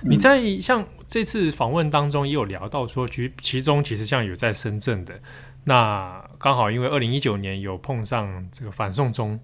[0.03, 5.19] 你在像这次访问当中也有聊到说，其其中其实像有在深圳的，
[5.63, 9.39] 那刚好因为二零一九年有碰上这个反送中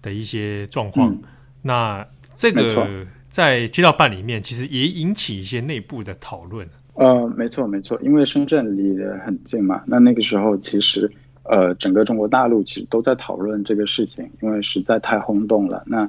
[0.00, 1.22] 的一些状况，嗯、
[1.62, 6.66] 那这个在街道办里面其实也引起一些内部的讨论。
[6.94, 11.10] 呃，没错没错，因为深圳离得很近嘛，那那个时候其实
[11.44, 15.82] 呃整个中国大陆其实都在讨论这个事情，因为实在太轰动了。
[15.86, 16.08] 那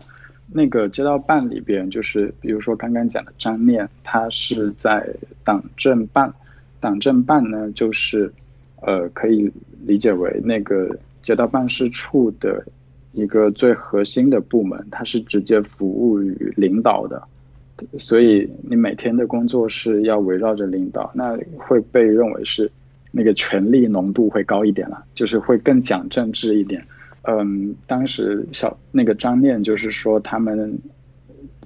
[0.52, 5.08] 那个街道办里边，就是比如说刚刚讲的张念，他是在
[5.44, 6.34] 党政办，
[6.80, 8.34] 党政办呢，就是
[8.82, 9.52] 呃，可以
[9.86, 12.66] 理解为那个街道办事处的
[13.14, 17.22] 一个最核心的部门，它是直接服务于领导的，
[17.98, 22.72] 所以你每天的工作是要围绕着领导，那会被认为是
[23.12, 26.84] 那个权力浓度会高一点了，就是会更讲政治一点。
[27.24, 30.80] 嗯，当时小那个张念就是说，他们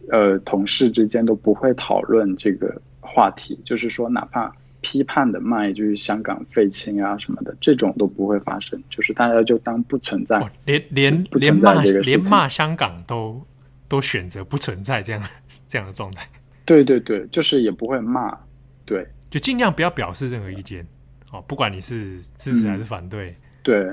[0.09, 4.51] 呃同事之间都不会讨论这个话题，就是说哪怕
[4.83, 13.41] 批判的骂一句“香港废青”啊什么的，这种都不会发生，就是大家就当不存在，哦、连连连骂连骂香港都
[13.87, 15.23] 都选择不存在这样
[15.67, 16.27] 这样的状态。
[16.65, 18.37] 对对对，就是也不会骂，
[18.85, 20.85] 对，就尽量不要表示任何意见，
[21.31, 23.89] 哦，不管你是支持还是反对，嗯、对。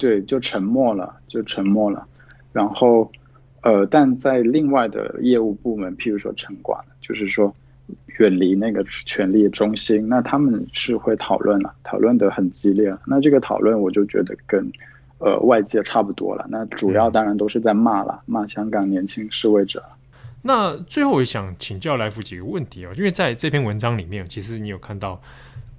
[0.00, 2.06] 对，就沉默了，就沉默了。
[2.52, 3.10] 然后，
[3.62, 7.52] 呃，但在另外的业务部门，譬如说城管，就是说
[8.18, 12.96] 远离那个权力中心，那他们是会讨论了，讨论得很激烈。
[13.06, 14.70] 那这个讨论，我就觉得跟
[15.18, 16.46] 呃外界差不多了。
[16.48, 19.82] 那主要当然都是在骂了，骂香港年轻示威者。
[20.42, 25.20] 那最后我想请教来福几个问题哦，因为在这篇文章里面，其实你有看到。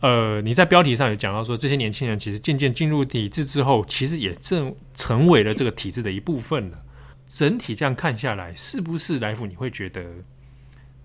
[0.02, 6.78] 呃，你在标题上有讲到说，这些年轻人其实渐渐进入体制之后，其实也正成为了这个体制的一部分了。
[7.28, 10.02] 整体这样看下来，是不是来福你会觉得，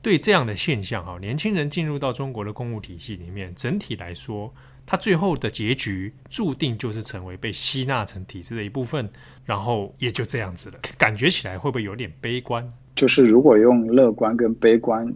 [0.04, 4.52] 对这样的现象哈，年轻人进入到中国的公务体系里面，整体来说，
[4.84, 9.08] 他最后的结局注定就是成为被吸纳成体制的一部分，
[9.46, 10.78] 然后也就这样子了。
[10.98, 12.70] 感觉起来会不会有点悲观？
[12.94, 15.10] 就是如果用乐观跟悲观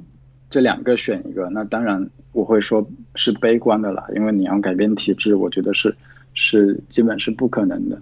[0.49, 2.09] 这两个选一个，那当然。
[2.32, 2.86] 我会说
[3.16, 5.93] 是悲观的啦，因为你要改变体制，我觉得是
[6.34, 8.01] 是基本是不可能的。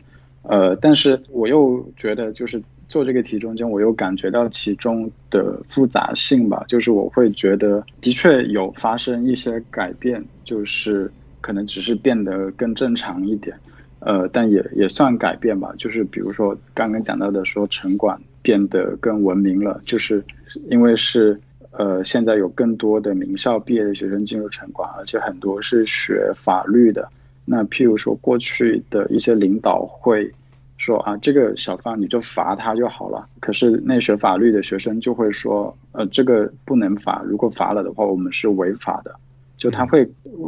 [0.48, 6.64] 呃，但是我又觉得，就是做这个题中间，我又感觉到其中的复杂性吧。
[6.68, 13.56] 就是我会觉得，的确有发生一些改变，就是可能只是变得更正常一点。
[14.00, 15.74] 呃，但也也算改变吧。
[15.78, 20.24] 就是比如说刚刚讲到的，说城管变得更文明了，就是
[20.70, 21.38] 因为是。
[21.78, 27.06] 呃，现在有更多的名校毕业的学生进入城管，而且很多是学法律的。
[27.46, 30.30] 那譬如说，过去的一些领导会
[30.76, 33.26] 说啊，这个小贩你就罚他就好了。
[33.40, 39.14] 可是那学法律的学生就会说，呃，这个不能罚，如果罚了的话，我们是违法的。
[39.56, 40.06] 就他会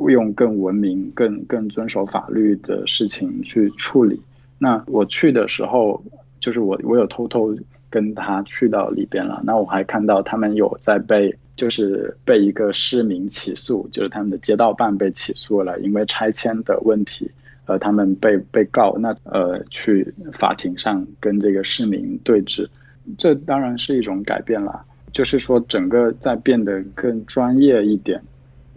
[0.09, 4.21] 用更文明、更更遵守法律的事情去处理。
[4.59, 6.03] 那我去的时候，
[6.41, 7.57] 就是我我有偷偷
[7.89, 9.41] 跟他去到里边了。
[9.47, 17.31] 那我还看到他们有在被，就是被一个市民起诉，就是他们的街道办被起诉了，因为拆迁的问题，
[17.67, 22.67] 呃，他们被被告，那呃去法庭上跟这个市民对峙，
[23.19, 24.83] 这当然是一种改变了，
[25.13, 28.23] 就是说整个在变得更专业一点，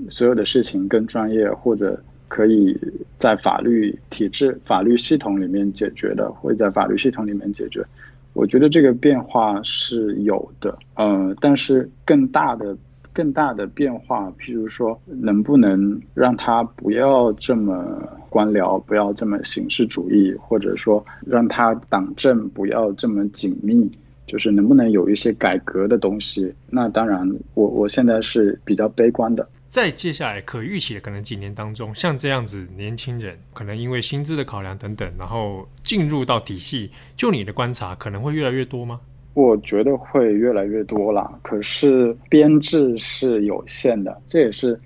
[0.09, 1.97] 所有的事情更专业或者。
[2.33, 2.79] 可以
[3.17, 7.85] 在法律体制、法律系统里面解决的，会在法律系统里面解决。
[8.33, 12.77] 我觉得这个变化是有的，呃，但是更大的、
[13.13, 17.85] 更大的变化，譬如说，能不能让他不要这么
[18.29, 23.91] 官僚，不要这么形式主义，或者说让他党政不要这么紧密，
[24.31, 26.53] 就是能不能有一些改革的东西？
[26.69, 29.45] 那当然我，我我现在是比较悲观的。
[29.67, 39.01] 在接下来可预期的可能几年当中，像这样子年轻人，可能因为薪资的考量等等，然后进入到体系，就你的观察，可能会越来越多吗？
[39.33, 41.37] 我觉得会越来越多啦。
[41.41, 44.79] 可是编制是有限的，这也是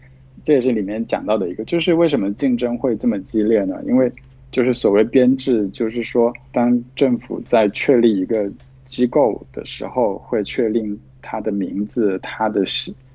[0.43, 3.79] 这也是里面讲到的一个，就是为什么竞争会这么激烈呢？
[3.85, 4.11] 因为
[4.51, 8.49] 就是所谓编制，就是说当政府在确立一个
[8.85, 12.63] 机构的时候，会确定他的名字，他的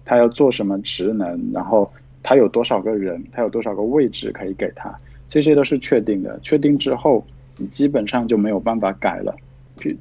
[0.04, 1.90] 他要做什么职能，然后
[2.22, 4.94] 他有多少个人，他有多少个位置可以给他，
[5.28, 6.38] 这些都是确定的。
[6.42, 7.24] 确定之后，
[7.56, 9.34] 你基本上就没有办法改了。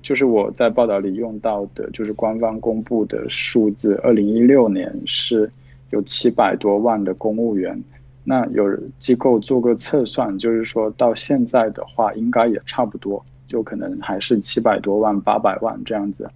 [0.04, 5.50] 就是我在报道里用到的，就是官方公布的数字，二零一六年是
[5.92, 7.82] 有七百多万的公务员。
[8.26, 16.30] 那有机构做个测算，就是说到现在的话，应该也差不多，就可能还是七百多万、八百万这样子。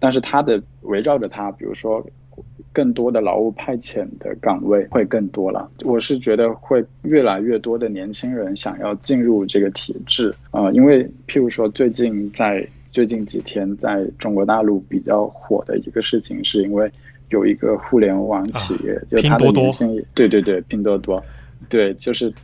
[0.00, 2.02] 但是它的围绕着它，比如说。
[2.72, 16.90] 更多的劳务派遣的岗位会更多了，我是觉得会越来越多的年轻人想要进入这个体制啊，呃，因为譬如说最近在最近几天在中国大陆比较火的一个事情，是因为
[17.28, 21.24] 有一个互联网企业，啊，就他的年轻人，对对对，拼多多，
[21.68, 22.34] 对，就是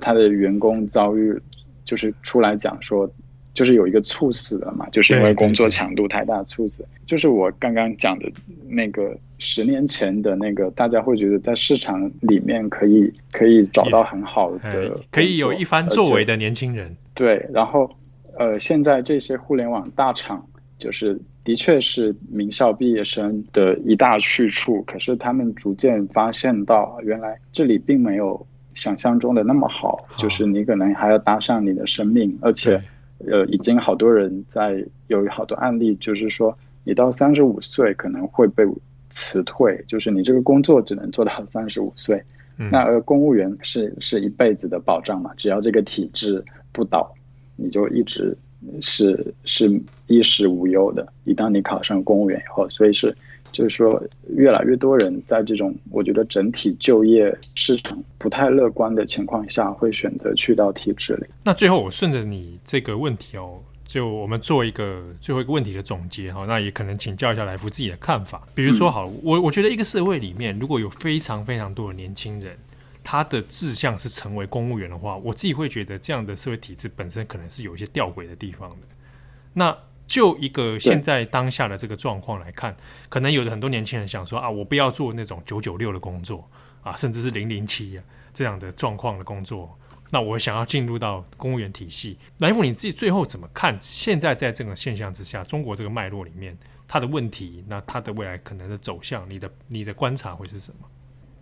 [0.00, 1.36] 他的员工遭遇，
[1.84, 3.10] 就是出来讲说。
[3.54, 6.86] 就是有一个猝死的嘛，就是因为工作强度太大猝死。
[7.04, 8.26] 就是我刚刚讲的
[8.66, 16.96] 那个十年前的那个，大家会觉得在市场里面可以可以找到很好的，可以有一番作为的年轻人。
[17.14, 17.90] 对，然后
[18.38, 20.42] 呃，现在这些互联网大厂，
[20.78, 24.80] 就是的确是名校毕业生的一大去处。
[24.86, 32.80] 可是他们逐渐发现到，原来这里并没有想象中的那么好，就是你可能还要搭上你的生命，而且。
[33.26, 38.64] 呃，已经好多人在有好多案例，就是说你到三十五岁可能会被
[39.10, 42.22] 辞退，就是你这个工作只能做到三十五岁。
[42.58, 47.12] 嗯、那而，公务员是是一辈子的保障嘛，只要这个体制不倒，
[47.56, 48.36] 你就一直
[48.80, 51.12] 是是衣食无忧的。
[51.24, 53.16] 一旦你考上公务员以后，所以是。
[53.52, 54.02] 就是说，
[54.34, 61.26] 越来越多人在这种我觉得整体就业市场不太乐观的情况下，会选择去到体制里。
[61.44, 66.44] 那最后，我顺着你这个问题哦，就我们做一个最后一个问题的总结哈。
[66.46, 68.42] 那也可能请教一下来福自己的看法。
[68.54, 72.56] 比如说，好，我我觉得一个社会里面，如果有非常非常多的年轻人，
[73.04, 78.76] 他的志向是成为公务员的话，我自己会觉得这样的社会体制本身可能是有一些吊诡的地方的。
[79.52, 79.76] 那
[80.12, 82.76] 就一个现在当下的这个状况来看，
[83.08, 86.46] 可能有的很多年轻人想说啊，我不要做那种九九六的工作
[86.82, 87.98] 啊，甚至是零零七
[88.34, 89.74] 这样的状况的工作，
[90.10, 92.18] 那我想要进入到公务员体系。
[92.40, 93.74] 来福，你自己最后怎么看？
[93.80, 96.54] 现在在这个现象之下，中国这个脉络里面，
[96.86, 100.86] 它的问题，那它的未来可能的走向，你的你的观察会是什么？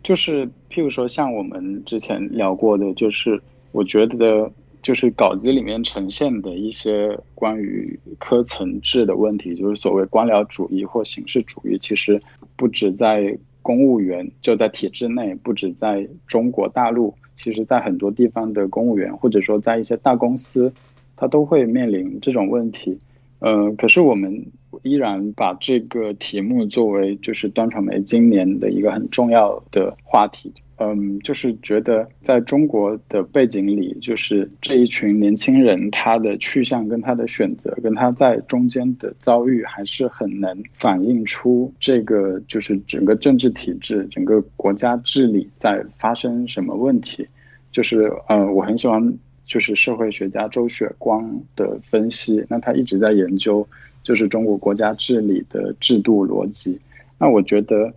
[0.05, 3.43] 就是譬如说，像我们之前聊过的，就是
[3.73, 4.53] 我觉得。
[4.83, 12.21] 就是稿子里面呈现的一些关于科层制的问题，就是所谓官僚主义或形式主义，其实
[12.57, 20.73] 不止在公务员，就在体制内，不止在中国大陆，其实在很多地方的公务员，或者说在一些大公司，
[21.15, 22.99] 他都会面临这种问题。
[23.41, 24.47] 呃，可是我们
[24.83, 30.53] 依然把这个题目作为就是端传媒今年的一个很重要的话题。
[30.83, 47.29] 嗯，就是觉得在中国的背景里，就是这一群年轻人他的去向跟他的选择，跟他在中间的遭遇，还是很能反映出这个就是整个政治体制、整个国家治理在发生什么问题。
[47.71, 53.69] 就是呃，我很喜欢就是社会学家周雪光的分析，那他一直在研究
[54.03, 56.81] 就是中国国家治理的制度逻辑。
[57.19, 57.93] 那我觉得。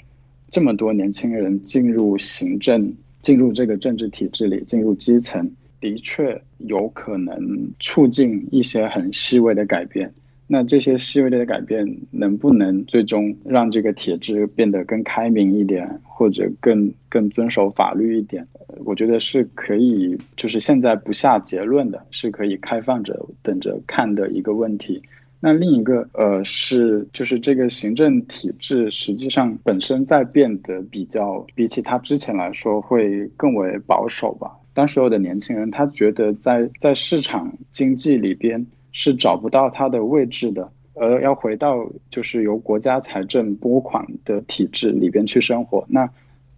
[0.53, 2.93] 这么多年轻人进入行政、
[3.23, 5.49] 进入这个政治体制里、进入基层，
[5.81, 7.35] 的确有可能
[7.79, 10.13] 促进一些很细微的改变。
[10.45, 18.45] 那这些细微的改变能不能最终让这个体制变得更开明一点，或者更更遵守法律一点？
[18.85, 25.01] 我觉得是可以，就是现在不下结论的，是可以开放着等着看的一个问题。
[25.43, 34.57] 那另一个呃是，就是这个行政体制实际上本身在变得比较，比起他之前来说会更为保守吧。
[34.73, 38.65] 当所有的年轻人他觉得在在市场经济里边。
[38.95, 45.83] 是找不到它的位置的，而要回到就是由国家财政拨款的体制里边去生活。
[45.89, 46.07] 那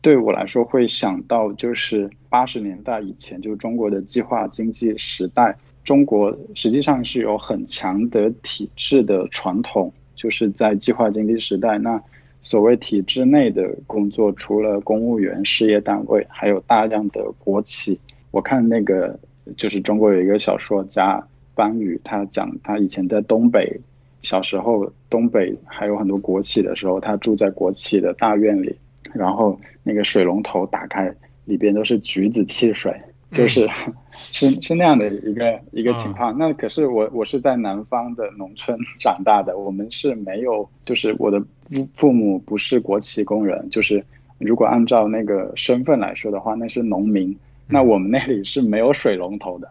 [0.01, 5.55] 对我来说，会想到就是八十年代以前，就是中国的计划经济时代，
[5.85, 11.77] 中国实际上是有很强的体制的传统，就是在计划经济时代。
[11.77, 12.01] 那
[12.41, 17.97] 所谓体制内的工作，除了公务员、事业单位，还有大量的国企。
[18.31, 19.17] 我看那个
[19.55, 21.25] 就是中国有一个小说家。
[21.57, 23.79] 班宇他讲，他以前在东北，
[24.21, 28.75] 小时候东北还有很多国企的时候，他住在国企的大院里，
[29.13, 31.09] 然后那个水龙头打开，
[31.45, 32.93] 里边都是橘子汽水，
[33.35, 36.33] 就是、嗯、 是是那样的一个一个情况。
[36.33, 44.03] 嗯、那可是我我是在南方的农村 长大的，我们是没有，就是我的父父母不是国企工人，就是
[44.37, 47.37] 如果按照那个身份来说的话，那是农民。
[47.67, 49.67] 那我们那里是没有水龙头的。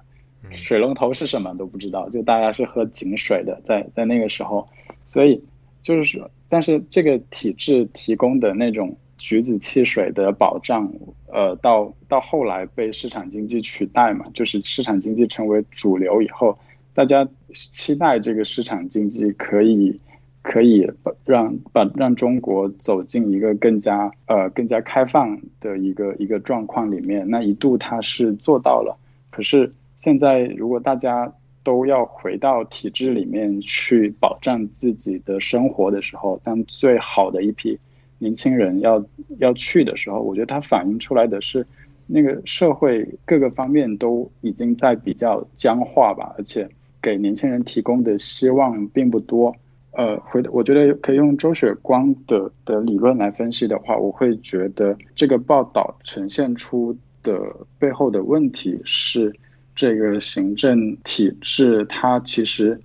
[0.56, 4.68] 水龙头是什么都不知道，就大家是喝井水的，在在那个时候，
[5.06, 5.42] 所以
[5.80, 8.94] 就是说，但是这个体制提供的那种
[9.26, 10.92] 橘子汽水的保障，
[11.32, 16.58] 呃，到到后来被市场经济取代嘛，就是市场经济成为主流以后，
[16.92, 19.98] 大家期待这个市场经济可以
[20.42, 20.86] 可以
[21.24, 28.94] 让把让中国走进一个更加呃更加开放的一个一个状况里面，那一度它是做到了，
[29.30, 29.72] 可是。
[29.96, 37.78] 现在，如果大家都要回到体制里面去保障自己的生活的时候，当最好的一批
[38.24, 39.04] 年轻人要
[39.38, 41.64] 要去的时候，我觉得它反映出来的是，
[42.06, 46.68] 那个社会各个方面都已经在比较僵化吧，而且
[47.00, 49.54] 给年轻人提供的希望并不多。
[49.92, 57.38] 呃，回，我觉得可以用周雪光的的理论来分析的话，我会觉得这个报道呈现出的
[57.78, 59.32] 背后的问题是。
[59.76, 62.80] 这个行政体制，它其实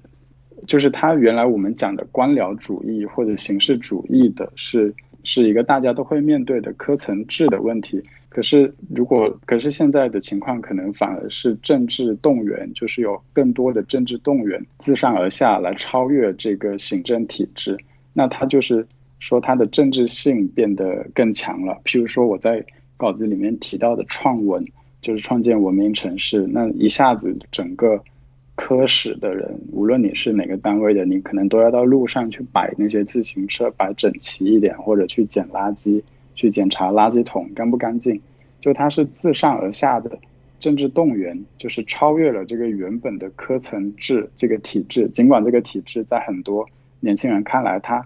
[0.65, 4.91] 就是它原来我们讲的官僚主义或者形式主义的，是
[5.23, 8.01] 是一个大家都会面对的科层制的问题。
[8.29, 17.77] 可是如果可是现在的情况，可能反而是政治动员，就是有更多的政治动员自上而下来超越这个行政体制。
[18.13, 18.87] 那它就是
[19.19, 21.79] 说它的政治性变得更强了。
[21.85, 22.65] 譬如说我在
[22.97, 24.65] 稿子里面提到的创文。
[25.01, 28.03] 就是创建文明城市，那一下子整个
[28.59, 36.03] 科室的人，无论你是哪个单位的，你可能都要到路上去摆那些自行车，摆整齐一点，或者去捡垃圾，
[36.35, 38.19] 去检查垃圾桶干不干净。
[38.59, 40.19] 就它是自上而下的
[40.59, 45.07] 政治动员，就是超越了这个原本的科层制这个体制。
[45.07, 46.67] 尽管这个体制在很多
[46.99, 48.05] 年轻人看来，他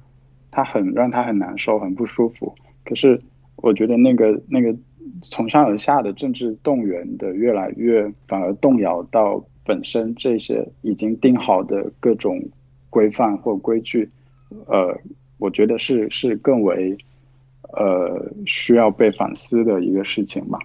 [0.52, 2.54] 他很让他很难受，很不舒服。
[2.86, 3.20] 可是
[3.56, 4.76] 我觉得那个那个。
[5.22, 12.42] 从上而下的政治动员的越来越，反而动摇到本身这些已经定好的各种
[12.90, 14.10] 规范或规矩，
[14.68, 14.98] 呃，
[15.38, 16.98] 我觉得是是更为
[17.74, 20.60] 呃需要被反思的一个事情吧。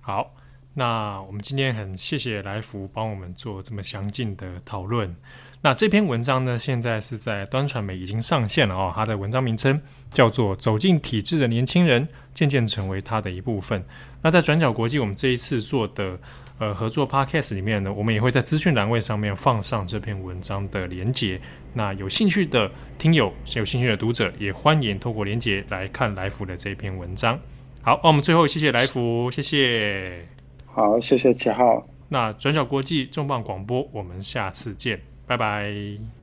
[0.00, 0.34] 好，
[0.74, 5.14] 那我们今天很谢谢来福帮我们做这么详尽的讨论。
[5.62, 8.90] 那这篇文章呢，现在是在端传媒已经上线了哦。
[8.94, 9.78] 它的文章名称
[10.10, 13.78] 叫做《走进体制的年轻人渐渐成为它的一部分》。
[14.22, 16.18] 那在转角国际，我们这一次做的
[16.58, 21.38] 呃合作 Podcast 里面呢，我们也会在资讯栏位上面放上这篇文章的连结。
[21.74, 27.38] 那有兴趣的听友，有兴趣的读者，也欢迎透过连结来看来福的这篇文章。
[27.82, 30.26] 好，那我们最后谢谢来福，谢谢。
[30.64, 31.86] 好，谢谢七号。
[32.08, 35.09] 那转角国际重磅广播，我们下次见。
[35.30, 36.19] 拜拜。